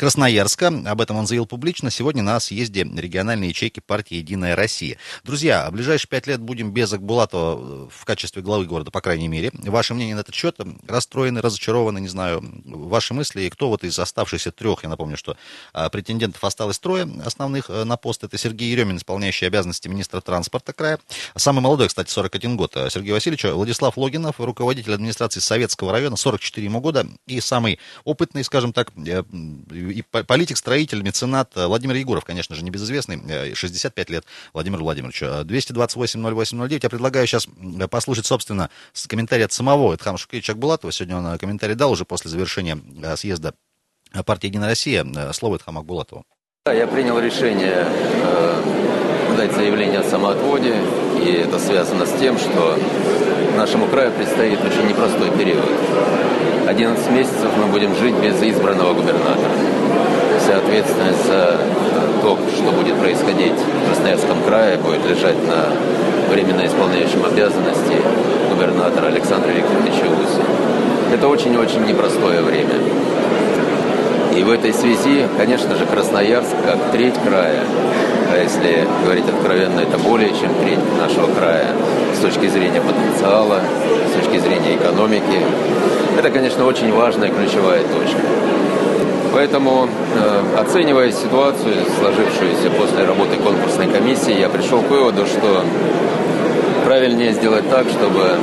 Красноярска. 0.00 0.68
Об 0.86 1.02
этом 1.02 1.18
он 1.18 1.26
заявил 1.26 1.44
публично 1.44 1.90
сегодня 1.90 2.22
на 2.22 2.40
съезде 2.40 2.84
региональной 2.84 3.48
ячейки 3.48 3.80
партии 3.80 4.14
«Единая 4.14 4.56
Россия». 4.56 4.96
Друзья, 5.24 5.68
в 5.68 5.74
ближайшие 5.74 6.08
пять 6.08 6.26
лет 6.26 6.40
будем 6.40 6.72
без 6.72 6.90
Акбулатова 6.90 7.90
в 7.90 8.04
качестве 8.06 8.40
главы 8.40 8.64
города, 8.64 8.90
по 8.90 9.02
крайней 9.02 9.28
мере. 9.28 9.50
Ваше 9.52 9.92
мнение 9.92 10.16
на 10.16 10.20
этот 10.20 10.34
счет? 10.34 10.56
Расстроены, 10.88 11.42
разочарованы, 11.42 12.00
не 12.00 12.08
знаю, 12.08 12.42
ваши 12.64 13.12
мысли? 13.12 13.42
И 13.42 13.50
кто 13.50 13.68
вот 13.68 13.84
из 13.84 13.98
оставшихся 13.98 14.52
трех, 14.52 14.84
я 14.84 14.88
напомню, 14.88 15.18
что 15.18 15.36
а, 15.74 15.90
претендентов 15.90 16.42
осталось 16.44 16.78
трое 16.78 17.06
основных 17.22 17.66
а, 17.68 17.84
на 17.84 17.98
пост. 17.98 18.24
Это 18.24 18.38
Сергей 18.38 18.70
Еремин, 18.70 18.96
исполняющий 18.96 19.44
обязанности 19.44 19.86
министра 19.88 20.22
транспорта 20.22 20.72
края. 20.72 20.98
Самый 21.36 21.60
молодой, 21.60 21.88
кстати, 21.88 22.08
41 22.10 22.56
год, 22.56 22.74
а, 22.74 22.88
Сергей 22.88 23.12
Васильевич. 23.12 23.44
Владислав 23.44 23.98
Логинов, 23.98 24.36
руководитель 24.38 24.94
администрации 24.94 25.40
Советского 25.40 25.92
района, 25.92 26.16
44 26.16 26.64
ему 26.64 26.80
года. 26.80 27.06
И 27.26 27.38
самый 27.42 27.78
опытный, 28.04 28.44
скажем 28.44 28.72
так, 28.72 28.92
э, 28.96 29.24
и 29.90 30.02
политик, 30.02 30.56
строитель, 30.56 31.02
меценат 31.02 31.56
э, 31.56 31.66
Владимир 31.66 31.96
Егоров, 31.96 32.24
конечно 32.24 32.54
же, 32.54 32.64
небезызвестный, 32.64 33.54
65 33.54 34.08
э, 34.08 34.12
лет 34.12 34.24
Владимир 34.52 34.80
Владимирович. 34.80 35.22
228-08-09. 35.22 36.80
Я 36.82 36.88
предлагаю 36.90 37.26
сейчас 37.26 37.46
э, 37.46 37.88
послушать, 37.88 38.26
собственно, 38.26 38.70
комментарий 39.06 39.44
от 39.44 39.52
самого 39.52 39.94
Эдхама 39.94 40.18
Шукевича 40.18 40.52
Акбулатова. 40.52 40.92
Сегодня 40.92 41.16
он 41.16 41.38
комментарий 41.38 41.74
дал 41.74 41.90
уже 41.90 42.04
после 42.04 42.30
завершения 42.30 42.78
съезда 43.16 43.54
партии 44.24 44.48
«Единая 44.48 44.70
Россия». 44.70 45.32
Слово 45.32 45.56
Эдхама 45.56 45.80
Акбулатову. 45.80 46.24
Да, 46.66 46.74
я 46.74 46.86
принял 46.86 47.18
решение 47.18 47.86
э, 47.86 48.54
дать 49.38 49.52
заявление 49.52 50.00
о 50.00 50.04
самоотводе, 50.04 50.74
и 51.24 51.42
это 51.42 51.58
связано 51.58 52.04
с 52.04 52.12
тем, 52.20 52.36
что 52.36 52.76
нашему 53.56 53.86
краю 53.86 54.12
предстоит 54.12 54.58
очень 54.62 54.86
непростой 54.86 55.30
период. 55.30 55.64
11 56.68 57.10
месяцев 57.12 57.48
мы 57.56 57.64
будем 57.72 57.94
жить 57.96 58.14
без 58.16 58.42
избранного 58.42 58.92
губернатора 58.92 59.54
вся 60.38 60.58
ответственность 60.58 61.24
за 61.26 61.56
то, 62.20 62.38
что 62.54 62.72
будет 62.72 62.96
происходить 62.96 63.54
в 63.54 63.86
Красноярском 63.86 64.42
крае, 64.46 64.76
будет 64.76 65.02
лежать 65.08 65.38
на 65.46 65.64
временно 66.30 66.66
исполняющем 66.66 67.24
обязанности 67.24 67.96
губернатора 68.50 69.06
Александра 69.06 69.48
Викторовича 69.50 70.04
Уси. 70.04 70.42
Это 71.14 71.26
очень-очень 71.26 71.86
непростое 71.86 72.42
время. 72.42 72.74
И 74.36 74.42
в 74.44 74.50
этой 74.50 74.72
связи, 74.72 75.26
конечно 75.36 75.74
же, 75.76 75.86
Красноярск 75.86 76.54
как 76.64 76.78
треть 76.92 77.14
края, 77.26 77.64
а 78.32 78.38
если 78.38 78.86
говорить 79.04 79.28
откровенно, 79.28 79.80
это 79.80 79.98
более 79.98 80.30
чем 80.30 80.54
треть 80.62 80.78
нашего 80.98 81.26
края 81.34 81.66
с 82.14 82.20
точки 82.20 82.46
зрения 82.46 82.80
потенциала, 82.80 83.60
с 84.08 84.22
точки 84.22 84.38
зрения 84.38 84.76
экономики. 84.76 85.42
Это, 86.16 86.30
конечно, 86.30 86.64
очень 86.64 86.92
важная 86.92 87.30
ключевая 87.30 87.82
точка. 87.82 88.20
Поэтому, 89.32 89.88
э, 90.16 90.60
оценивая 90.60 91.10
ситуацию, 91.10 91.74
сложившуюся 91.98 92.70
после 92.78 93.04
работы 93.04 93.36
конкурсной 93.36 93.88
комиссии, 93.88 94.38
я 94.38 94.48
пришел 94.48 94.80
к 94.82 94.90
выводу, 94.90 95.26
что 95.26 95.64
правильнее 96.84 97.32
сделать 97.32 97.68
так, 97.68 97.86
чтобы 97.88 98.36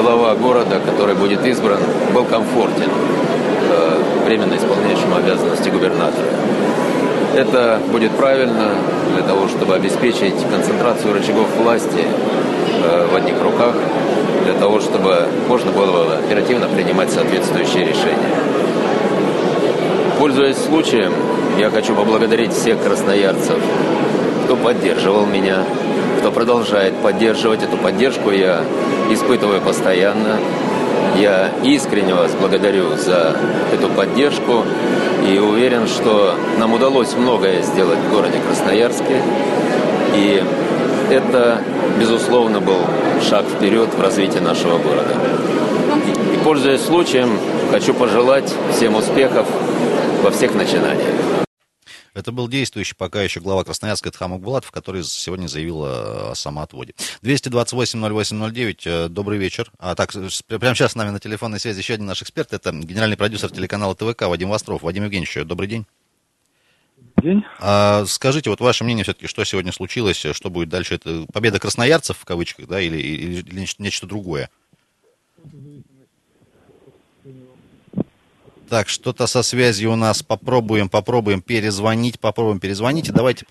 глава 0.00 0.34
города, 0.34 0.80
который 0.84 1.14
будет 1.14 1.44
избран, 1.46 1.80
был 2.14 2.24
комфортен 2.24 2.90
временно 4.30 4.54
исполняющему 4.54 5.16
обязанности 5.16 5.70
губернатора. 5.70 6.28
Это 7.34 7.80
будет 7.90 8.12
правильно 8.12 8.74
для 9.12 9.24
того, 9.24 9.48
чтобы 9.48 9.74
обеспечить 9.74 10.36
концентрацию 10.48 11.14
рычагов 11.14 11.48
власти 11.56 12.04
э, 12.84 13.08
в 13.10 13.16
одних 13.16 13.42
руках, 13.42 13.74
для 14.44 14.54
того, 14.54 14.78
чтобы 14.78 15.26
можно 15.48 15.72
было 15.72 16.18
оперативно 16.18 16.68
принимать 16.68 17.10
соответствующие 17.10 17.86
решения. 17.86 18.30
Пользуясь 20.20 20.58
случаем, 20.58 21.12
я 21.58 21.68
хочу 21.70 21.96
поблагодарить 21.96 22.52
всех 22.52 22.80
красноярцев, 22.80 23.58
кто 24.44 24.54
поддерживал 24.54 25.26
меня, 25.26 25.64
кто 26.20 26.30
продолжает 26.30 26.94
поддерживать. 26.98 27.64
Эту 27.64 27.76
поддержку 27.76 28.30
я 28.30 28.60
испытываю 29.10 29.60
постоянно. 29.60 30.38
Я 31.20 31.50
искренне 31.62 32.14
вас 32.14 32.32
благодарю 32.32 32.96
за 32.96 33.36
эту 33.74 33.90
поддержку 33.90 34.64
и 35.30 35.38
уверен, 35.38 35.86
что 35.86 36.34
нам 36.58 36.72
удалось 36.72 37.12
многое 37.14 37.60
сделать 37.60 37.98
в 37.98 38.10
городе 38.10 38.38
Красноярске. 38.48 39.20
И 40.16 40.42
это, 41.10 41.60
безусловно, 41.98 42.60
был 42.60 42.78
шаг 43.28 43.44
вперед 43.44 43.90
в 43.94 44.00
развитии 44.00 44.38
нашего 44.38 44.78
города. 44.78 45.14
И, 46.34 46.42
пользуясь 46.42 46.80
случаем, 46.80 47.38
хочу 47.70 47.92
пожелать 47.92 48.50
всем 48.74 48.94
успехов 48.94 49.46
во 50.22 50.30
всех 50.30 50.54
начинаниях. 50.54 51.29
Это 52.14 52.32
был 52.32 52.48
действующий 52.48 52.94
пока 52.94 53.22
еще 53.22 53.40
глава 53.40 53.64
Красноярска 53.64 54.10
Тхам 54.10 54.38
Булатов, 54.38 54.70
который 54.70 55.04
сегодня 55.04 55.46
заявил 55.46 55.82
о 55.84 56.32
самоотводе. 56.34 56.94
228-08-09, 57.22 59.08
добрый 59.08 59.38
вечер. 59.38 59.70
А 59.78 59.94
так, 59.94 60.12
прямо 60.12 60.74
сейчас 60.74 60.92
с 60.92 60.94
нами 60.96 61.10
на 61.10 61.20
телефонной 61.20 61.60
связи 61.60 61.78
еще 61.78 61.94
один 61.94 62.06
наш 62.06 62.22
эксперт, 62.22 62.52
это 62.52 62.72
генеральный 62.72 63.16
продюсер 63.16 63.50
телеканала 63.50 63.94
ТВК 63.94 64.22
Вадим 64.22 64.48
Востров. 64.48 64.82
Вадим 64.82 65.04
Евгеньевич, 65.04 65.38
добрый 65.46 65.68
день. 65.68 65.86
День. 67.22 67.44
А, 67.58 68.04
скажите, 68.06 68.50
вот 68.50 68.60
ваше 68.60 68.84
мнение 68.84 69.04
все-таки, 69.04 69.26
что 69.26 69.44
сегодня 69.44 69.72
случилось, 69.72 70.16
что 70.16 70.50
будет 70.50 70.68
дальше? 70.68 70.94
Это 70.94 71.26
победа 71.32 71.58
красноярцев 71.58 72.16
в 72.18 72.24
кавычках, 72.24 72.66
да, 72.66 72.80
или, 72.80 72.96
или, 72.96 73.42
или 73.42 73.66
нечто 73.78 74.06
другое? 74.06 74.48
Так, 78.70 78.86
что-то 78.86 79.26
со 79.26 79.42
связью 79.42 79.90
у 79.90 79.96
нас. 79.96 80.22
Попробуем, 80.22 80.88
попробуем 80.88 81.42
перезвонить, 81.42 82.20
попробуем 82.20 82.60
перезвонить. 82.60 83.12
Давайте 83.12 83.44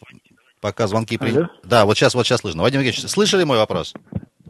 пока 0.61 0.87
звонки 0.87 1.17
при... 1.17 1.31
Да, 1.63 1.85
вот 1.85 1.97
сейчас, 1.97 2.15
вот 2.15 2.25
сейчас 2.25 2.39
слышно. 2.39 2.63
Вадим 2.63 2.79
Евгеньевич, 2.79 3.05
слышали 3.09 3.43
мой 3.43 3.57
вопрос? 3.57 3.93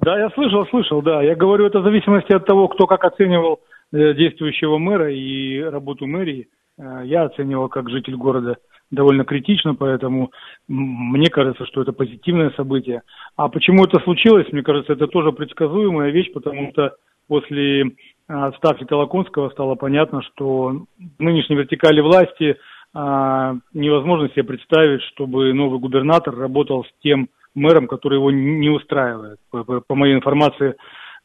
Да, 0.01 0.17
я 0.19 0.29
слышал, 0.29 0.67
слышал, 0.67 1.01
да. 1.01 1.23
Я 1.23 1.35
говорю, 1.35 1.65
это 1.65 1.79
в 1.79 1.83
зависимости 1.83 2.31
от 2.33 2.45
того, 2.45 2.67
кто 2.67 2.85
как 2.85 3.03
оценивал 3.03 3.61
э, 3.91 4.13
действующего 4.13 4.77
мэра 4.77 5.11
и 5.11 5.59
работу 5.59 6.05
мэрии. 6.05 6.47
Э, 6.77 7.01
я 7.03 7.23
оценивал 7.23 7.67
как 7.67 7.89
житель 7.89 8.15
города 8.15 8.57
довольно 8.91 9.25
критично, 9.25 9.73
поэтому 9.73 10.31
мне 10.67 11.29
кажется, 11.29 11.65
что 11.65 11.81
это 11.81 11.93
позитивное 11.93 12.51
событие. 12.51 13.01
А 13.35 13.49
почему 13.49 13.85
это 13.85 13.99
случилось, 14.01 14.51
мне 14.51 14.61
кажется, 14.61 14.93
это 14.93 15.07
тоже 15.07 15.31
предсказуемая 15.31 16.11
вещь, 16.11 16.31
потому 16.31 16.71
что 16.71 16.95
после 17.27 17.85
отставки 18.29 18.83
Толоконского 18.85 19.49
стало 19.49 19.75
понятно, 19.75 20.21
что 20.21 20.85
в 21.17 21.21
нынешней 21.21 21.55
вертикали 21.55 21.99
власти 21.99 22.57
а, 22.93 23.55
невозможно 23.73 24.29
себе 24.29 24.43
представить, 24.43 25.01
чтобы 25.13 25.51
новый 25.53 25.79
губернатор 25.79 26.35
работал 26.35 26.85
с 26.85 26.89
тем 27.01 27.29
мэром, 27.55 27.87
который 27.87 28.19
его 28.19 28.31
не 28.31 28.69
устраивает. 28.69 29.39
По, 29.51 29.95
моей 29.95 30.15
информации, 30.15 30.75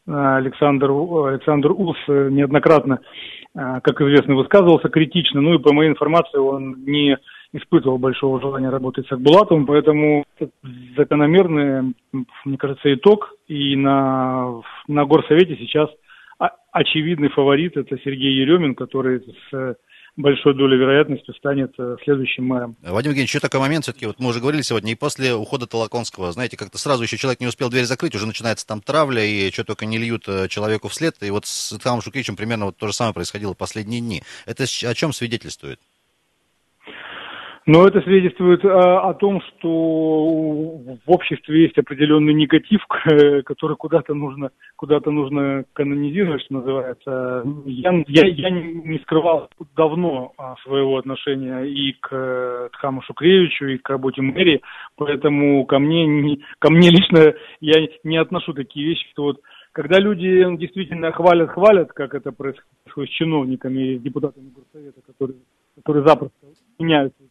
Александр, 0.07 0.89
Александр 0.91 1.71
Ус 1.71 1.97
неоднократно, 2.07 2.99
а, 3.55 3.81
как 3.81 4.01
известно, 4.01 4.35
высказывался 4.35 4.89
критично, 4.89 5.41
ну 5.41 5.53
и 5.53 5.59
по 5.59 5.73
моей 5.73 5.91
информации 5.91 6.39
он 6.39 6.83
не 6.85 7.17
испытывал 7.53 7.99
большого 7.99 8.41
желания 8.41 8.69
работать 8.69 9.07
с 9.07 9.11
Акбулатовым, 9.11 9.67
поэтому 9.67 10.25
закономерный, 10.97 11.93
мне 12.43 12.57
кажется, 12.57 12.93
итог. 12.93 13.31
И 13.47 13.75
на, 13.75 14.61
на 14.87 15.05
горсовете 15.05 15.55
сейчас– 15.57 15.89
очевидный 16.71 17.29
фаворит 17.29 17.77
это 17.77 17.97
Сергей 18.03 18.41
Еремин, 18.41 18.75
который 18.75 19.21
с 19.51 19.75
большой 20.17 20.55
долей 20.55 20.77
вероятности 20.77 21.31
станет 21.37 21.73
э, 21.77 21.97
следующим 22.03 22.45
мэром. 22.45 22.77
Вадим 22.81 23.09
Евгеньевич, 23.09 23.31
еще 23.31 23.39
такой 23.39 23.59
момент, 23.59 23.83
все-таки, 23.83 24.05
вот 24.05 24.19
мы 24.19 24.29
уже 24.29 24.39
говорили 24.39 24.61
сегодня, 24.61 24.93
и 24.93 24.95
после 24.95 25.33
ухода 25.33 25.67
Толоконского, 25.67 26.31
знаете, 26.31 26.55
как-то 26.57 26.77
сразу 26.77 27.03
еще 27.03 27.17
человек 27.17 27.41
не 27.41 27.47
успел 27.47 27.69
дверь 27.69 27.85
закрыть, 27.85 28.15
уже 28.15 28.25
начинается 28.25 28.65
там 28.65 28.81
травля, 28.81 29.23
и 29.23 29.51
что 29.51 29.65
только 29.65 29.85
не 29.85 29.97
льют 29.97 30.27
э, 30.27 30.47
человеку 30.47 30.87
вслед, 30.87 31.15
и 31.21 31.29
вот 31.31 31.45
с 31.45 31.73
Итхамом 31.73 32.01
Шукричем 32.01 32.35
примерно 32.35 32.65
вот 32.65 32.77
то 32.77 32.87
же 32.87 32.93
самое 32.93 33.13
происходило 33.13 33.53
последние 33.53 33.99
дни. 33.99 34.21
Это 34.45 34.63
о 34.63 34.93
чем 34.93 35.11
свидетельствует? 35.11 35.79
Но 37.67 37.87
это 37.87 37.99
свидетельствует 38.01 38.63
о, 38.63 39.09
о 39.09 39.13
том, 39.15 39.41
что 39.41 39.67
в 39.67 40.99
обществе 41.07 41.63
есть 41.63 41.77
определенный 41.79 42.33
негатив, 42.33 42.85
который 43.45 43.75
куда-то 43.75 44.13
нужно, 44.13 44.51
куда-то 44.75 45.09
нужно 45.09 45.65
канонизировать, 45.73 46.43
что 46.43 46.53
называется. 46.55 47.43
Я, 47.65 48.03
я, 48.07 48.27
я 48.27 48.49
не 48.51 48.99
скрывал 48.99 49.49
давно 49.75 50.33
а, 50.37 50.55
своего 50.63 50.99
отношения 50.99 51.63
и 51.63 51.93
к 51.93 52.69
Тхаму 52.73 53.01
Шукревичу, 53.01 53.65
и 53.65 53.77
к 53.77 53.89
работе 53.89 54.21
мэрии, 54.21 54.61
поэтому 54.95 55.65
ко 55.65 55.79
мне, 55.79 56.05
не, 56.05 56.41
ко 56.59 56.71
мне 56.71 56.91
лично 56.91 57.33
я 57.61 57.87
не 58.03 58.17
отношу 58.17 58.53
такие 58.53 58.89
вещи, 58.89 59.07
что 59.11 59.23
вот 59.23 59.41
когда 59.71 59.99
люди 59.99 60.55
действительно 60.57 61.11
хвалят, 61.11 61.49
хвалят, 61.49 61.91
как 61.93 62.13
это 62.13 62.31
происходит 62.31 63.11
с 63.11 63.13
чиновниками, 63.13 63.97
депутатами 63.97 64.51
горсовета, 64.55 65.01
которые, 65.01 65.39
которые 65.75 66.07
запросто 66.07 66.37
меняются 66.79 67.23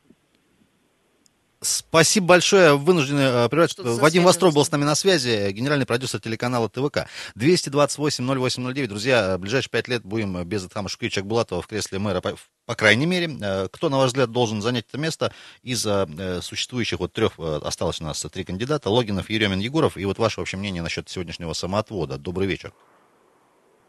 Спасибо 1.94 2.26
большое. 2.26 2.76
Вынуждены 2.76 3.20
э, 3.20 3.48
прервать. 3.48 3.76
Вадим 3.78 4.24
Востров 4.24 4.52
был 4.52 4.64
с 4.64 4.72
нами 4.72 4.82
на 4.82 4.96
связи, 4.96 5.52
генеральный 5.52 5.86
продюсер 5.86 6.18
телеканала 6.18 6.68
ТВК. 6.68 7.06
228-08-09. 7.38 8.88
Друзья, 8.88 9.38
ближайшие 9.38 9.70
пять 9.70 9.86
лет 9.86 10.02
будем 10.02 10.42
без 10.42 10.66
Атхама 10.66 10.88
Шукевича 10.88 11.20
Акбулатова 11.20 11.62
в 11.62 11.68
кресле 11.68 12.00
мэра, 12.00 12.20
по, 12.20 12.34
по 12.66 12.74
крайней 12.74 13.06
мере. 13.06 13.28
Э, 13.40 13.68
кто, 13.70 13.90
на 13.90 13.98
ваш 13.98 14.08
взгляд, 14.08 14.32
должен 14.32 14.60
занять 14.60 14.86
это 14.88 14.98
место 14.98 15.32
из 15.62 15.86
э, 15.86 16.40
существующих 16.42 16.98
вот 16.98 17.12
трех, 17.12 17.38
осталось 17.38 18.00
у 18.00 18.04
нас 18.04 18.20
три 18.22 18.42
кандидата, 18.42 18.90
Логинов, 18.90 19.30
Еремин, 19.30 19.60
Егоров. 19.60 19.96
И 19.96 20.04
вот 20.04 20.18
ваше 20.18 20.40
вообще 20.40 20.56
мнение 20.56 20.82
насчет 20.82 21.08
сегодняшнего 21.08 21.52
самоотвода. 21.52 22.18
Добрый 22.18 22.48
вечер. 22.48 22.72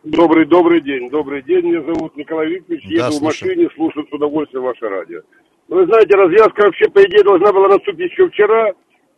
Добрый, 0.04 0.46
добрый 0.46 0.80
день, 0.80 1.10
добрый 1.10 1.42
день. 1.42 1.66
Меня 1.66 1.82
зовут 1.82 2.16
Николай 2.16 2.50
Викторович. 2.50 2.84
Да, 2.84 3.08
Еду 3.08 3.14
слушаю. 3.14 3.20
в 3.20 3.24
машине, 3.24 3.70
слушаю 3.76 4.08
с 4.08 4.14
удовольствием 4.14 4.64
ваше 4.64 4.88
радио. 4.88 5.22
Вы 5.68 5.86
знаете, 5.86 6.16
развязка 6.16 6.66
вообще, 6.66 6.86
по 6.92 7.02
идее, 7.04 7.24
должна 7.24 7.52
была 7.52 7.70
наступить 7.70 8.12
еще 8.12 8.30
вчера, 8.30 8.74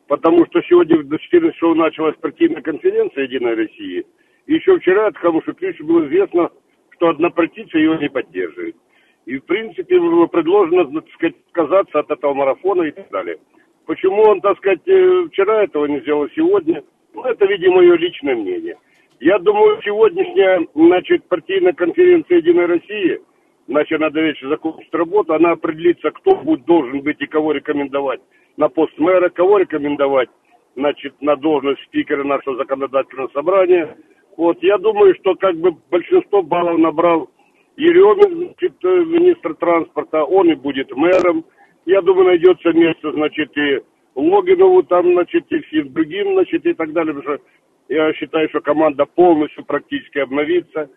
потому 0.07 0.45
что 0.45 0.61
сегодня 0.61 1.03
до 1.03 1.17
14 1.17 1.53
часов 1.53 1.75
началась 1.75 2.15
партийная 2.21 2.61
конференция 2.61 3.25
«Единой 3.25 3.55
России». 3.55 4.05
И 4.45 4.53
еще 4.53 4.79
вчера 4.79 5.07
от 5.07 5.17
Хамуша 5.17 5.51
Криши 5.53 5.83
было 5.83 6.05
известно, 6.05 6.49
что 6.91 7.09
одна 7.09 7.29
партийца 7.31 7.77
его 7.77 7.95
не 7.95 8.09
поддерживает. 8.09 8.77
И, 9.25 9.39
в 9.39 9.43
принципе, 9.43 9.99
было 9.99 10.27
предложено, 10.27 11.01
так 11.01 11.11
сказать, 11.15 11.35
отказаться 11.47 11.99
от 11.99 12.11
этого 12.11 12.33
марафона 12.33 12.83
и 12.83 12.91
так 12.91 13.09
далее. 13.09 13.37
Почему 13.85 14.21
он, 14.21 14.39
так 14.39 14.57
сказать, 14.57 14.87
э, 14.87 15.27
вчера 15.29 15.63
этого 15.63 15.85
не 15.85 15.99
сделал, 15.99 16.29
сегодня? 16.33 16.81
Ну, 17.13 17.23
это, 17.23 17.45
видимо, 17.45 17.77
мое 17.77 17.97
личное 17.97 18.35
мнение. 18.35 18.77
Я 19.19 19.37
думаю, 19.39 19.81
сегодняшняя, 19.83 20.65
значит, 20.73 21.27
партийная 21.27 21.73
конференция 21.73 22.37
«Единой 22.37 22.67
России»– 22.67 23.19
значит, 23.67 23.99
надо 23.99 24.21
вечер 24.21 24.49
закончить 24.49 24.93
работу, 24.93 25.33
она 25.33 25.51
определится, 25.51 26.11
кто 26.11 26.35
будет 26.35 26.65
должен 26.65 27.01
быть 27.01 27.21
и 27.21 27.27
кого 27.27 27.51
рекомендовать 27.51 28.21
на 28.57 28.69
пост 28.69 28.97
мэра, 28.97 29.29
кого 29.29 29.59
рекомендовать, 29.59 30.29
значит, 30.75 31.13
на 31.21 31.35
должность 31.35 31.81
спикера 31.83 32.23
нашего 32.23 32.57
законодательного 32.57 33.29
собрания. 33.33 33.95
Вот, 34.35 34.61
я 34.61 34.77
думаю, 34.77 35.15
что 35.15 35.35
как 35.35 35.55
бы 35.55 35.71
большинство 35.89 36.41
баллов 36.41 36.77
набрал 36.77 37.29
Еремин, 37.75 38.47
значит, 38.47 38.73
э, 38.83 39.05
министр 39.05 39.53
транспорта, 39.55 40.23
он 40.23 40.49
и 40.49 40.55
будет 40.55 40.91
мэром. 40.95 41.45
Я 41.85 42.01
думаю, 42.01 42.27
найдется 42.27 42.71
место, 42.73 43.11
значит, 43.11 43.55
и 43.57 43.81
Логинову 44.15 44.81
там, 44.83 45.13
значит, 45.13 45.45
и 45.51 45.59
всем 45.61 45.93
другим, 45.93 46.33
значит, 46.33 46.65
и 46.65 46.73
так 46.73 46.91
далее, 46.91 47.13
потому 47.13 47.37
что 47.37 47.45
я 47.87 48.11
считаю, 48.13 48.49
что 48.49 48.61
команда 48.61 49.05
полностью 49.05 49.63
практически 49.63 50.17
обновится. 50.17 50.89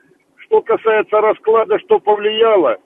Что 0.50 0.62
касается 0.62 1.20
расклада, 1.20 1.78
что 1.78 2.00
повлияло 2.00 2.76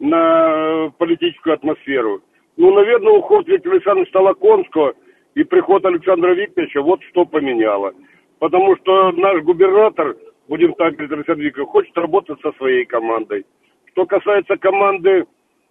на 0.00 0.90
политическую 0.98 1.54
атмосферу, 1.54 2.20
ну, 2.56 2.74
наверное, 2.74 3.12
уход 3.12 3.46
Виктора 3.46 3.76
Александровича 3.76 4.10
Толоконского 4.12 4.94
и 5.36 5.44
приход 5.44 5.84
Александра 5.86 6.34
Викторовича 6.34 6.82
вот 6.82 7.00
что 7.10 7.24
поменяло. 7.24 7.92
Потому 8.40 8.76
что 8.78 9.12
наш 9.12 9.40
губернатор, 9.44 10.16
будем 10.48 10.74
так 10.74 10.94
говорить, 10.94 11.12
Александр 11.12 11.42
Викторович, 11.44 11.70
хочет 11.70 11.96
работать 11.96 12.40
со 12.40 12.50
своей 12.54 12.84
командой. 12.86 13.46
Что 13.92 14.04
касается 14.04 14.56
команды 14.56 15.24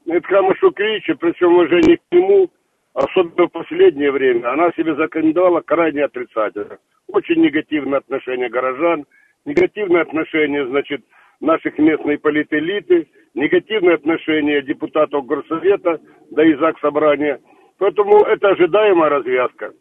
Эдхама 0.05 0.55
Шукрича, 0.55 1.15
при 1.15 1.33
всем 1.33 1.55
уважении 1.55 1.97
к 1.97 2.15
нему, 2.15 2.49
особенно 2.93 3.47
в 3.47 3.51
последнее 3.51 4.11
время, 4.11 4.53
она 4.53 4.71
себе 4.71 4.95
законодала 4.95 5.59
крайне 5.59 6.05
отрицательно. 6.05 6.77
Очень 7.07 7.41
негативное 7.41 7.99
отношение 7.99 8.47
горожан, 8.47 9.05
негативное 9.43 10.03
отношение, 10.03 10.65
значит, 10.67 11.01
наших 11.41 11.77
местной 11.77 12.17
политэлиты, 12.17 13.07
негативное 13.33 13.95
отношение 13.95 14.61
депутатов 14.61 15.25
Горсовета, 15.25 15.99
да 16.31 16.45
и 16.45 16.55
ЗАГС 16.55 16.79
собрания. 16.81 17.39
Поэтому 17.77 18.23
это 18.23 18.49
ожидаемая 18.49 19.09
развязка. 19.09 19.71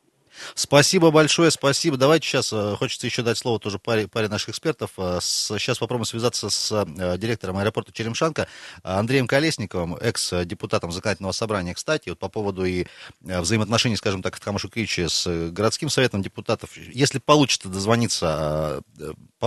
Спасибо 0.54 1.10
большое, 1.10 1.50
спасибо. 1.50 1.96
Давайте 1.96 2.26
сейчас, 2.26 2.52
э, 2.52 2.76
хочется 2.76 3.06
еще 3.06 3.22
дать 3.22 3.38
слово 3.38 3.58
тоже 3.58 3.78
паре, 3.78 4.06
паре 4.08 4.28
наших 4.28 4.50
экспертов. 4.50 4.92
Э, 4.96 5.18
сейчас 5.20 5.78
попробуем 5.78 6.04
связаться 6.04 6.50
с 6.50 6.72
э, 6.72 7.18
директором 7.18 7.58
аэропорта 7.58 7.92
Черемшанка 7.92 8.46
Андреем 8.82 9.26
Колесниковым, 9.26 9.96
экс-депутатом 9.96 10.92
законодательного 10.92 11.32
собрания, 11.32 11.74
кстати, 11.74 12.10
вот 12.10 12.18
по 12.18 12.28
поводу 12.28 12.64
и 12.64 12.86
взаимоотношений, 13.20 13.96
скажем 13.96 14.22
так, 14.22 14.40
Хамашу 14.40 14.68
Кричи 14.68 15.08
с 15.08 15.50
городским 15.50 15.88
советом 15.88 16.22
депутатов. 16.22 16.76
Если 16.76 17.18
получится 17.18 17.68
дозвониться, 17.68 18.82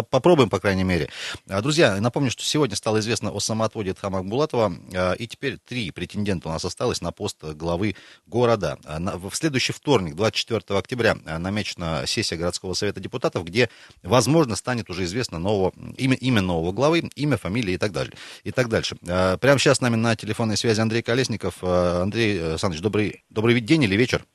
попробуем, 0.02 0.50
по 0.50 0.60
крайней 0.60 0.84
мере. 0.84 1.10
А, 1.48 1.62
друзья, 1.62 2.00
напомню, 2.02 2.32
что 2.32 2.44
сегодня 2.44 2.76
стало 2.76 3.00
известно 3.00 3.32
о 3.32 3.40
самоотводе 3.40 3.94
Тхама 3.94 4.24
Булатова, 4.24 4.74
а, 4.94 5.14
и 5.14 5.28
теперь 5.28 5.58
три 5.58 5.92
претендента 5.92 6.50
у 6.50 6.52
нас 6.52 6.66
осталось 6.66 7.02
на 7.02 7.12
пост 7.12 7.44
главы 7.44 7.96
города. 8.26 8.78
В 8.86 9.34
следующий 9.36 9.74
вторник, 9.74 10.16
24 10.16 10.80
октября, 10.80 11.16
намечена 11.26 12.04
сессия 12.08 12.36
городского 12.36 12.74
совета 12.74 13.00
депутатов, 13.00 13.46
где, 13.46 13.70
возможно, 14.02 14.56
станет 14.56 14.90
уже 14.90 15.04
известно 15.04 15.40
нового, 15.40 15.72
имя, 15.98 16.16
имя 16.16 16.42
нового 16.42 16.72
главы, 16.72 17.10
имя, 17.16 17.38
фамилия 17.38 17.76
и 17.76 17.78
так 17.78 17.92
далее. 17.92 18.14
И 18.44 18.52
так 18.52 18.70
дальше. 18.70 18.98
Прямо 19.02 19.60
сейчас 19.60 19.78
с 19.78 19.82
нами 19.82 19.96
на 19.96 20.16
телефонной 20.16 20.58
связи 20.58 20.82
Андрей 20.82 21.02
Колесников. 21.02 21.64
Андрей 21.64 22.52
Александрович, 22.52 22.82
добрый, 22.82 23.24
добрый 23.30 23.60
день 23.62 23.84
или 23.84 23.96
вечер? 23.96 24.26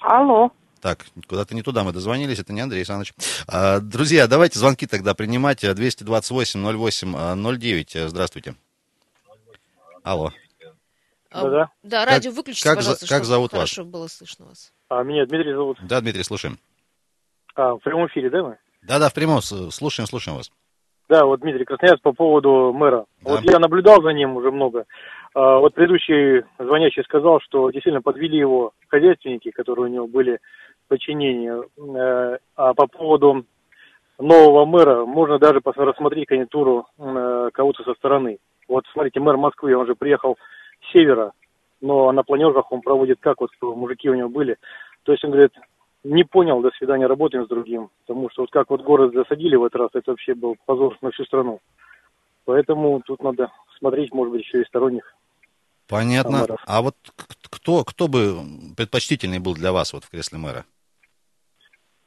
Алло. 0.00 0.50
Так, 0.80 1.06
куда-то 1.26 1.54
не 1.54 1.62
туда 1.62 1.84
мы 1.84 1.92
дозвонились, 1.92 2.38
это 2.38 2.52
не 2.52 2.60
Андрей 2.60 2.80
Александрович. 2.80 3.14
А, 3.48 3.80
друзья, 3.80 4.28
давайте 4.28 4.58
звонки 4.58 4.86
тогда 4.86 5.14
принимать. 5.14 5.64
228-08-09. 5.64 8.08
Здравствуйте. 8.08 8.54
Алло. 10.04 10.30
А, 11.30 11.48
да, 11.48 11.70
да. 11.82 12.04
радио 12.06 12.30
выключите, 12.30 12.68
как, 12.68 12.76
пожалуйста, 12.76 13.06
как 13.06 13.24
зовут 13.24 13.50
хорошо 13.50 13.82
вас? 13.82 13.90
было 13.90 14.06
слышно 14.06 14.46
вас. 14.46 14.72
А, 14.88 15.02
меня 15.02 15.26
Дмитрий 15.26 15.52
зовут. 15.52 15.76
Да, 15.82 16.00
Дмитрий, 16.00 16.22
слушаем. 16.22 16.58
А, 17.54 17.74
в 17.74 17.80
прямом 17.80 18.06
эфире, 18.06 18.30
да, 18.30 18.42
мы? 18.42 18.56
Да-да, 18.82 19.10
в 19.10 19.14
прямом, 19.14 19.42
слушаем, 19.42 20.06
слушаем 20.06 20.38
вас. 20.38 20.50
Да, 21.08 21.24
вот 21.24 21.40
Дмитрий 21.40 21.64
Красноярск 21.64 22.02
по 22.02 22.12
поводу 22.12 22.72
мэра. 22.72 23.06
Да. 23.22 23.32
Вот 23.32 23.40
я 23.42 23.58
наблюдал 23.58 24.02
за 24.02 24.10
ним 24.10 24.36
уже 24.36 24.50
много. 24.50 24.84
А, 25.34 25.58
вот 25.58 25.74
предыдущий 25.74 26.44
звонящий 26.58 27.02
сказал, 27.04 27.40
что 27.40 27.70
действительно 27.70 28.02
подвели 28.02 28.38
его 28.38 28.72
хозяйственники, 28.88 29.50
которые 29.50 29.86
у 29.86 29.92
него 29.92 30.06
были 30.06 30.38
подчинения. 30.88 31.62
Э, 31.76 32.38
а 32.56 32.74
по 32.74 32.86
поводу 32.86 33.44
нового 34.18 34.64
мэра 34.64 35.04
можно 35.04 35.38
даже 35.38 35.60
рассмотреть 35.64 36.26
конъюнктуру 36.26 36.86
э, 36.98 37.50
кого-то 37.52 37.84
со 37.84 37.94
стороны. 37.94 38.38
Вот 38.66 38.84
смотрите, 38.92 39.20
мэр 39.20 39.36
Москвы, 39.36 39.76
он 39.76 39.86
же 39.86 39.94
приехал 39.94 40.36
с 40.82 40.92
севера, 40.92 41.32
но 41.80 42.10
на 42.12 42.22
планерках 42.22 42.70
он 42.72 42.80
проводит 42.82 43.18
как, 43.20 43.40
вот 43.40 43.50
мужики 43.60 44.10
у 44.10 44.14
него 44.14 44.28
были. 44.28 44.56
То 45.04 45.12
есть 45.12 45.24
он 45.24 45.30
говорит, 45.30 45.52
не 46.04 46.24
понял, 46.24 46.60
до 46.60 46.70
свидания, 46.72 47.06
работаем 47.06 47.44
с 47.44 47.48
другим. 47.48 47.90
Потому 48.06 48.30
что 48.30 48.42
вот 48.42 48.50
как 48.50 48.70
вот 48.70 48.82
город 48.82 49.14
засадили 49.14 49.56
в 49.56 49.64
этот 49.64 49.80
раз, 49.80 49.90
это 49.94 50.10
вообще 50.10 50.34
был 50.34 50.56
позор 50.66 50.96
на 51.00 51.10
всю 51.10 51.24
страну. 51.24 51.60
Поэтому 52.44 53.00
тут 53.02 53.22
надо 53.22 53.50
смотреть, 53.78 54.12
может 54.12 54.32
быть, 54.32 54.42
еще 54.42 54.62
и 54.62 54.66
сторонних. 54.66 55.14
Понятно. 55.88 56.40
Мэров. 56.40 56.60
А 56.66 56.82
вот 56.82 56.94
кто, 57.50 57.84
кто 57.84 58.08
бы 58.08 58.36
предпочтительный 58.76 59.38
был 59.38 59.54
для 59.54 59.72
вас 59.72 59.92
вот 59.92 60.04
в 60.04 60.10
кресле 60.10 60.38
мэра? 60.38 60.64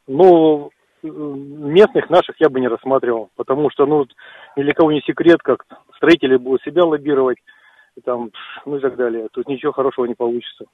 Ну, 0.08 0.72
местных 1.04 2.10
наших 2.10 2.40
я 2.40 2.50
бы 2.50 2.60
не 2.60 2.68
рассматривал, 2.68 3.30
потому 3.36 3.70
что, 3.70 3.86
ну, 3.86 4.06
ни 4.56 4.64
для 4.64 4.74
кого 4.74 4.92
не 4.92 5.02
секрет, 5.02 5.40
как 5.42 5.66
строители 5.96 6.38
будут 6.38 6.62
себя 6.64 6.86
лоббировать, 6.86 7.38
там, 8.04 8.32
ну 8.66 8.78
и 8.78 8.80
так 8.80 8.96
далее. 8.96 9.28
Тут 9.32 9.48
ничего 9.48 9.72
хорошего 9.72 10.06
не 10.06 10.16
получится. 10.16 10.66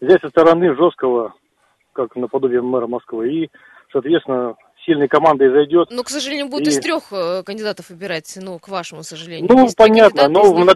Взять 0.00 0.20
со 0.20 0.28
стороны 0.28 0.74
жесткого, 0.74 1.34
как 1.92 2.16
наподобие 2.16 2.62
мэра 2.62 2.86
Москвы, 2.86 3.32
и, 3.32 3.50
соответственно, 3.92 4.54
сильной 4.84 5.08
командой 5.08 5.50
зайдет. 5.50 5.88
Ну, 5.90 6.02
к 6.02 6.08
сожалению, 6.08 6.48
будут 6.48 6.68
и... 6.68 6.70
из 6.70 6.80
трех 6.80 7.12
э, 7.12 7.42
кандидатов 7.44 7.90
выбирать, 7.90 8.38
ну, 8.40 8.58
к 8.58 8.68
вашему 8.68 9.02
сожалению. 9.02 9.48
Ну, 9.50 9.68
понятно, 9.76 10.28
но 10.28 10.52
на, 10.64 10.74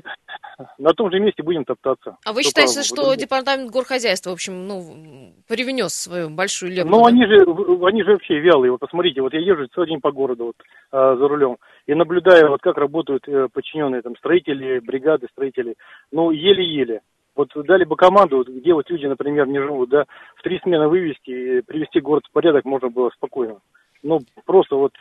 на 0.79 0.93
том 0.93 1.11
же 1.11 1.21
месте 1.21 1.43
будем 1.43 1.65
топтаться. 1.65 2.17
А 2.25 2.33
вы 2.33 2.43
Что 2.43 2.51
считаете, 2.51 2.83
что 2.83 3.15
департамент 3.15 3.71
горхозяйства, 3.71 4.31
в 4.31 4.35
общем, 4.35 4.67
ну, 4.67 5.35
привнес 5.49 5.95
свою 5.95 6.31
большую 6.31 6.73
лепту? 6.73 6.91
Ну, 6.91 7.03
да? 7.03 7.09
они 7.09 7.27
же, 7.27 7.45
они 7.87 8.03
же 8.03 8.13
вообще 8.13 8.39
вялые. 8.41 8.73
Вот 8.73 8.81
посмотрите, 8.81 9.21
вот 9.21 9.33
я 9.33 9.41
езжу 9.41 9.67
целый 9.75 9.89
день 9.89 10.01
по 10.01 10.13
городу 10.13 10.47
вот, 10.47 10.57
а, 10.91 11.17
за 11.17 11.29
рулем 11.29 11.59
и 11.87 11.95
наблюдаю, 11.95 12.49
вот 12.49 12.61
как 12.63 12.77
работают 12.77 13.27
э, 13.29 13.49
подчиненные 13.53 14.03
там 14.03 14.17
строители, 14.17 14.81
бригады 14.81 15.27
строителей. 15.31 15.75
Ну, 16.13 16.31
еле-еле. 16.31 17.01
Вот 17.37 17.49
дали 17.55 17.85
бы 17.85 17.97
команду, 17.97 18.45
где 18.47 18.73
вот 18.73 18.89
люди, 18.91 19.07
например, 19.07 19.49
не 19.49 19.59
живут, 19.59 19.91
да, 19.91 20.05
в 20.37 20.43
три 20.43 20.61
смены 20.61 20.89
вывести 20.89 21.31
и 21.31 21.63
привести 21.63 22.01
город 22.01 22.25
в 22.29 22.33
порядок 22.33 22.65
можно 22.65 22.91
было 22.91 23.11
спокойно. 23.11 23.59
Ну, 24.05 24.21
просто 24.45 24.77
вот 24.77 24.93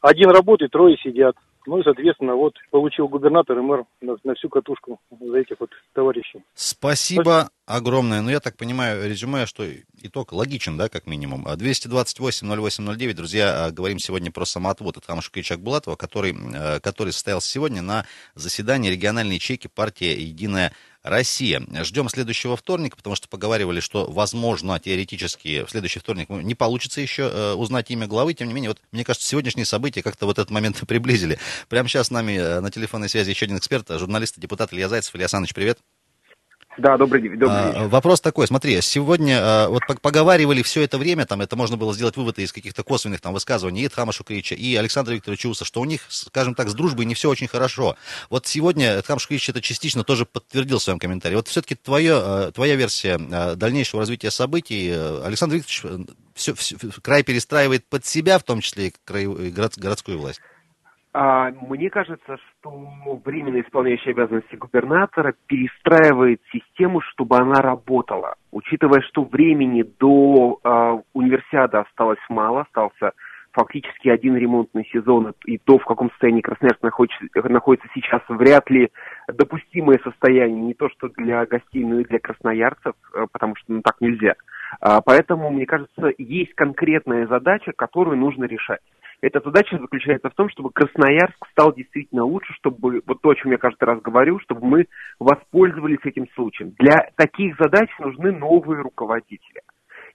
один 0.00 0.30
работает, 0.30 0.70
трое 0.70 0.96
сидят. 0.98 1.34
Ну 1.64 1.78
и, 1.78 1.84
соответственно, 1.84 2.34
вот 2.34 2.54
получил 2.70 3.06
губернатор 3.06 3.56
и 3.56 3.62
мэр 3.62 3.84
на, 4.00 4.16
на 4.24 4.34
всю 4.34 4.48
катушку 4.48 4.98
за 5.10 5.38
этих 5.38 5.60
вот 5.60 5.70
товарищей. 5.94 6.42
Спасибо 6.54 7.50
огромное. 7.66 8.20
Ну, 8.20 8.30
я 8.30 8.40
так 8.40 8.56
понимаю, 8.56 9.08
резюме, 9.08 9.46
что 9.46 9.64
итог 10.02 10.32
логичен, 10.32 10.76
да, 10.76 10.88
как 10.88 11.06
минимум. 11.06 11.46
228-08-09, 11.46 13.14
друзья, 13.14 13.66
а, 13.66 13.70
говорим 13.70 14.00
сегодня 14.00 14.32
про 14.32 14.44
самоотвод 14.44 14.96
от 14.96 15.04
Ичак 15.36 15.60
Булатова, 15.60 15.94
который, 15.94 16.34
э, 16.34 16.80
который 16.80 17.12
состоялся 17.12 17.48
сегодня 17.48 17.80
на 17.80 18.06
заседании 18.34 18.90
региональной 18.90 19.36
ячейки 19.36 19.68
партии 19.68 20.20
«Единая 20.20 20.72
Россия. 21.02 21.62
Ждем 21.82 22.08
следующего 22.08 22.56
вторника, 22.56 22.96
потому 22.96 23.16
что 23.16 23.28
поговаривали, 23.28 23.80
что, 23.80 24.10
возможно, 24.10 24.78
теоретически 24.78 25.64
в 25.64 25.70
следующий 25.70 25.98
вторник 25.98 26.28
не 26.28 26.54
получится 26.54 27.00
еще 27.00 27.30
э, 27.32 27.52
узнать 27.54 27.90
имя 27.90 28.06
главы. 28.06 28.34
Тем 28.34 28.48
не 28.48 28.54
менее, 28.54 28.70
вот 28.70 28.80
мне 28.92 29.04
кажется, 29.04 29.26
сегодняшние 29.28 29.66
события 29.66 30.02
как-то 30.02 30.26
вот 30.26 30.38
этот 30.38 30.50
момент 30.50 30.80
приблизили. 30.86 31.38
Прямо 31.68 31.88
сейчас 31.88 32.08
с 32.08 32.10
нами 32.10 32.32
э, 32.32 32.60
на 32.60 32.70
телефонной 32.70 33.08
связи 33.08 33.30
еще 33.30 33.46
один 33.46 33.58
эксперт, 33.58 33.88
журналист 33.88 34.38
и 34.38 34.40
депутат 34.40 34.72
Илья 34.72 34.88
Зайцев. 34.88 35.14
Илья 35.16 35.28
Саныч, 35.28 35.54
привет. 35.54 35.78
Да, 36.78 36.96
добрый 36.96 37.20
день. 37.20 37.36
Добрый 37.36 37.58
а, 37.58 37.72
день. 37.72 37.88
Вопрос 37.88 38.20
такой, 38.20 38.46
смотри, 38.46 38.80
сегодня 38.80 39.38
а, 39.40 39.68
вот 39.68 39.82
поговаривали 40.00 40.62
все 40.62 40.82
это 40.82 40.96
время, 40.96 41.26
там 41.26 41.42
это 41.42 41.54
можно 41.54 41.76
было 41.76 41.92
сделать 41.92 42.16
выводы 42.16 42.42
из 42.42 42.52
каких-то 42.52 42.82
косвенных 42.82 43.20
там 43.20 43.34
высказываний 43.34 43.84
и 43.84 43.88
Тхама 43.88 44.12
Шукрича, 44.12 44.54
и 44.54 44.74
Александра 44.76 45.12
Викторовича 45.12 45.48
Уса, 45.48 45.64
что 45.64 45.80
у 45.80 45.84
них, 45.84 46.02
скажем 46.08 46.54
так, 46.54 46.70
с 46.70 46.74
дружбой 46.74 47.04
не 47.04 47.14
все 47.14 47.28
очень 47.28 47.46
хорошо. 47.46 47.96
Вот 48.30 48.46
сегодня 48.46 49.00
Тхам 49.02 49.18
Шукрич 49.18 49.50
это 49.50 49.60
частично 49.60 50.02
тоже 50.02 50.24
подтвердил 50.24 50.78
в 50.78 50.82
своем 50.82 50.98
комментарии. 50.98 51.36
Вот 51.36 51.48
все-таки 51.48 51.74
твое, 51.74 52.14
а, 52.14 52.52
твоя 52.52 52.74
версия 52.74 53.18
дальнейшего 53.56 54.00
развития 54.00 54.30
событий, 54.30 54.88
э, 54.90 55.22
Александр 55.24 55.56
Викторович 55.56 56.08
все, 56.34 56.54
все, 56.54 56.76
край 57.02 57.22
перестраивает 57.22 57.86
под 57.86 58.06
себя, 58.06 58.38
в 58.38 58.42
том 58.42 58.60
числе 58.60 58.88
и 58.88 58.94
край, 59.04 59.26
город, 59.26 59.74
городскую 59.76 60.18
власть. 60.18 60.40
А, 61.14 61.50
мне 61.50 61.90
кажется, 61.90 62.38
что 62.38 63.20
временно 63.24 63.60
исполняющий 63.60 64.10
обязанности 64.10 64.56
губернатора 64.56 65.34
перестраивает 65.46 66.40
систему, 66.50 67.02
чтобы 67.02 67.36
она 67.36 67.60
работала. 67.60 68.36
Учитывая, 68.50 69.02
что 69.02 69.24
времени 69.24 69.82
до 69.82 70.58
а, 70.64 71.00
универсиады 71.12 71.78
осталось 71.78 72.18
мало, 72.30 72.62
остался 72.62 73.12
фактически 73.52 74.08
один 74.08 74.36
ремонтный 74.36 74.88
сезон, 74.90 75.34
и 75.44 75.58
то, 75.58 75.78
в 75.78 75.84
каком 75.84 76.10
состоянии 76.12 76.40
Красноярск 76.40 76.82
находится, 76.82 77.18
находится 77.44 77.88
сейчас, 77.92 78.22
вряд 78.28 78.70
ли 78.70 78.90
допустимое 79.28 80.00
состояние, 80.02 80.62
не 80.62 80.72
то 80.72 80.88
что 80.88 81.08
для 81.10 81.44
гостей, 81.44 81.84
но 81.84 82.00
и 82.00 82.04
для 82.04 82.18
красноярцев, 82.18 82.94
э, 83.14 83.26
потому 83.30 83.54
что 83.56 83.74
ну, 83.74 83.82
так 83.82 84.00
нельзя. 84.00 84.36
А, 84.80 85.02
поэтому, 85.02 85.50
мне 85.50 85.66
кажется, 85.66 86.12
есть 86.16 86.54
конкретная 86.54 87.26
задача, 87.26 87.72
которую 87.76 88.16
нужно 88.16 88.44
решать. 88.44 88.80
Эта 89.22 89.40
задача 89.40 89.78
заключается 89.78 90.30
в 90.30 90.34
том, 90.34 90.48
чтобы 90.50 90.70
Красноярск 90.72 91.46
стал 91.52 91.72
действительно 91.72 92.24
лучше, 92.24 92.52
чтобы, 92.54 93.02
вот 93.06 93.22
то, 93.22 93.30
о 93.30 93.34
чем 93.36 93.52
я 93.52 93.56
каждый 93.56 93.84
раз 93.84 94.02
говорю, 94.02 94.40
чтобы 94.40 94.66
мы 94.66 94.86
воспользовались 95.20 96.00
этим 96.02 96.26
случаем. 96.34 96.72
Для 96.76 96.96
таких 97.16 97.56
задач 97.56 97.88
нужны 98.00 98.32
новые 98.32 98.82
руководители. 98.82 99.62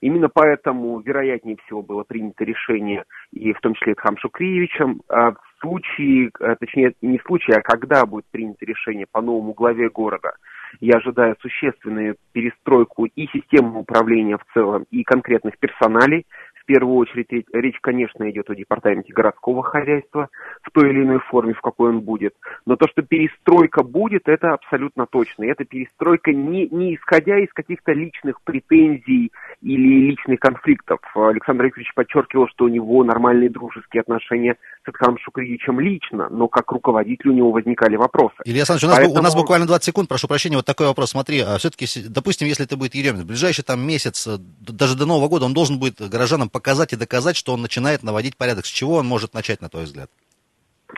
Именно 0.02 0.28
поэтому, 0.32 1.00
вероятнее 1.00 1.56
всего, 1.65 1.82
было 1.82 2.04
принято 2.04 2.43
решение, 2.43 3.06
и 3.32 3.54
в 3.54 3.60
том 3.62 3.74
числе 3.76 3.93
Эдхам 3.93 4.17
Шукриевичем, 4.17 5.02
а, 5.08 5.32
в 5.32 5.38
случае, 5.62 6.30
а, 6.41 6.56
точнее, 6.56 6.93
не 7.02 7.17
в 7.17 7.24
случае, 7.24 7.58
а 7.58 7.62
когда 7.62 8.06
будет 8.06 8.26
принято 8.30 8.63
решение 8.65 9.06
по 9.10 9.22
новому 9.22 9.54
главе 9.54 9.89
города, 9.89 10.34
я 10.82 10.98
ожидаю 10.98 11.36
существенную 11.39 12.17
перестройку 12.34 13.06
и 13.06 13.28
системы 13.28 13.80
управления 13.80 14.38
в 14.38 14.54
целом, 14.54 14.86
и 14.91 15.04
конкретных 15.04 15.58
персоналей, 15.58 16.26
первую 16.67 16.97
очередь 16.97 17.27
речь, 17.53 17.80
конечно, 17.82 18.30
идет 18.30 18.49
о 18.49 18.56
департаменте 18.56 19.13
городского 19.13 19.63
хозяйства 19.63 20.30
в 20.62 20.71
той 20.71 20.91
или 20.91 21.03
иной 21.03 21.19
форме, 21.19 21.53
в 21.53 21.62
какой 21.62 21.89
он 21.89 22.01
будет. 22.01 22.36
Но 22.65 22.75
то, 22.75 22.88
что 22.88 23.01
перестройка 23.01 23.84
будет, 23.84 24.27
это 24.27 24.53
абсолютно 24.53 25.08
точно. 25.08 25.45
И 25.45 25.47
эта 25.47 25.65
перестройка 25.65 26.32
не, 26.32 26.67
не 26.67 26.95
исходя 26.95 27.39
из 27.39 27.51
каких-то 27.53 27.93
личных 27.93 28.41
претензий 28.43 29.32
или 29.62 30.10
личных 30.12 30.39
конфликтов. 30.39 30.99
Александр 31.15 31.65
Викторович 31.65 31.93
подчеркивал, 31.95 32.47
что 32.49 32.65
у 32.65 32.67
него 32.67 33.03
нормальные 33.03 33.49
дружеские 33.49 34.01
отношения 34.01 34.58
с 34.86 34.89
Эдхаром 34.89 35.17
Шукриевичем 35.19 35.80
лично, 35.80 36.27
но 36.30 36.47
как 36.47 36.71
руководитель 36.71 37.30
у 37.30 37.34
него 37.34 37.51
возникали 37.51 37.95
вопросы. 37.95 38.36
Илья 38.43 38.60
Александрович, 38.60 38.84
у 38.84 38.88
нас, 38.88 38.97
Поэтому... 38.97 39.19
у 39.19 39.23
нас 39.23 39.36
буквально 39.36 39.65
20 39.65 39.86
секунд, 39.86 40.10
прошу 40.10 40.27
прощения, 40.27 40.58
вот 40.58 40.65
такой 40.65 40.88
вопрос. 40.88 41.12
Смотри, 41.12 41.39
а 41.39 41.58
все-таки, 41.58 41.86
допустим, 42.10 42.47
если 42.47 42.65
это 42.65 42.75
будет 42.75 42.93
Еремин, 42.93 43.21
в 43.21 43.27
ближайший 43.27 43.63
там 43.63 43.88
месяц, 43.88 44.27
даже 44.60 44.97
до 44.97 45.06
Нового 45.06 45.30
года, 45.30 45.45
он 45.45 45.53
должен 45.53 45.80
будет 45.80 46.01
горожанам 46.01 46.49
показать 46.58 46.91
и 46.93 46.98
доказать, 46.98 47.38
что 47.38 47.54
он 47.54 47.62
начинает 47.62 48.02
наводить 48.02 48.36
порядок. 48.36 48.65
С 48.65 48.70
чего 48.70 48.96
он 48.96 49.06
может 49.06 49.36
начать, 49.36 49.62
на 49.62 49.70
твой 49.70 49.84
взгляд? 49.84 50.10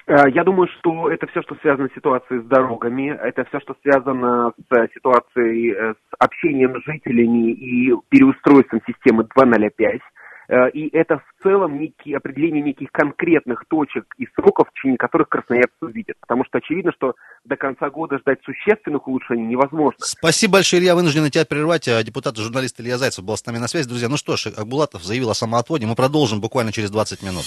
Э, 0.08 0.30
я 0.30 0.44
думаю, 0.46 0.70
что 0.80 1.12
это 1.12 1.28
все, 1.28 1.42
что 1.42 1.56
связано 1.56 1.90
с 1.90 1.96
ситуацией 1.96 2.40
с 2.40 2.46
дорогами, 2.46 3.10
это 3.10 3.44
все, 3.46 3.60
что 3.60 3.76
связано 3.82 4.54
с 4.58 4.88
ситуацией 4.94 5.74
э, 5.74 5.94
с 5.94 6.16
общением 6.18 6.80
с 6.80 6.86
жителями 6.86 7.52
и 7.52 7.94
переустройством 8.08 8.82
системы 8.88 9.24
2.05. 9.36 10.00
Э, 10.50 10.70
и 10.74 10.90
это 10.98 11.20
в 11.20 11.44
целом 11.44 11.80
некие, 11.80 12.18
определение 12.18 12.64
неких 12.64 12.92
конкретных 12.92 13.66
точек 13.70 14.06
и 14.18 14.26
сроков, 14.36 14.68
в 14.70 14.74
течение 14.74 14.98
которых 14.98 15.30
красноярцы 15.30 15.78
увидят. 15.82 16.18
Потому 16.20 16.44
что 16.46 16.58
очевидно, 16.58 16.92
что 16.92 17.14
до 17.46 17.56
конца 17.56 17.90
года 17.90 18.18
ждать 18.18 18.40
существенных 18.44 19.08
улучшений 19.08 19.46
невозможно. 19.46 20.00
Спасибо 20.00 20.54
большое, 20.54 20.82
Илья. 20.82 20.96
Вынужден 20.96 21.30
тебя 21.30 21.46
прервать. 21.46 21.88
А 21.88 22.04
депутат 22.04 22.38
и 22.38 22.42
журналист 22.42 22.82
Илья 22.82 22.98
Зайцев 22.98 23.24
был 23.24 23.38
с 23.38 23.46
нами 23.46 23.60
на 23.60 23.68
связи. 23.68 23.88
Друзья, 23.88 24.10
ну 24.10 24.18
что 24.18 24.36
ж, 24.36 24.48
Акбулатов 24.48 25.04
заявил 25.04 25.30
о 25.30 25.36
самоотводе. 25.36 25.86
Мы 25.86 25.96
продолжим 25.96 26.42
буквально 26.42 26.72
через 26.72 26.90
20 26.90 27.22
минут. 27.22 27.46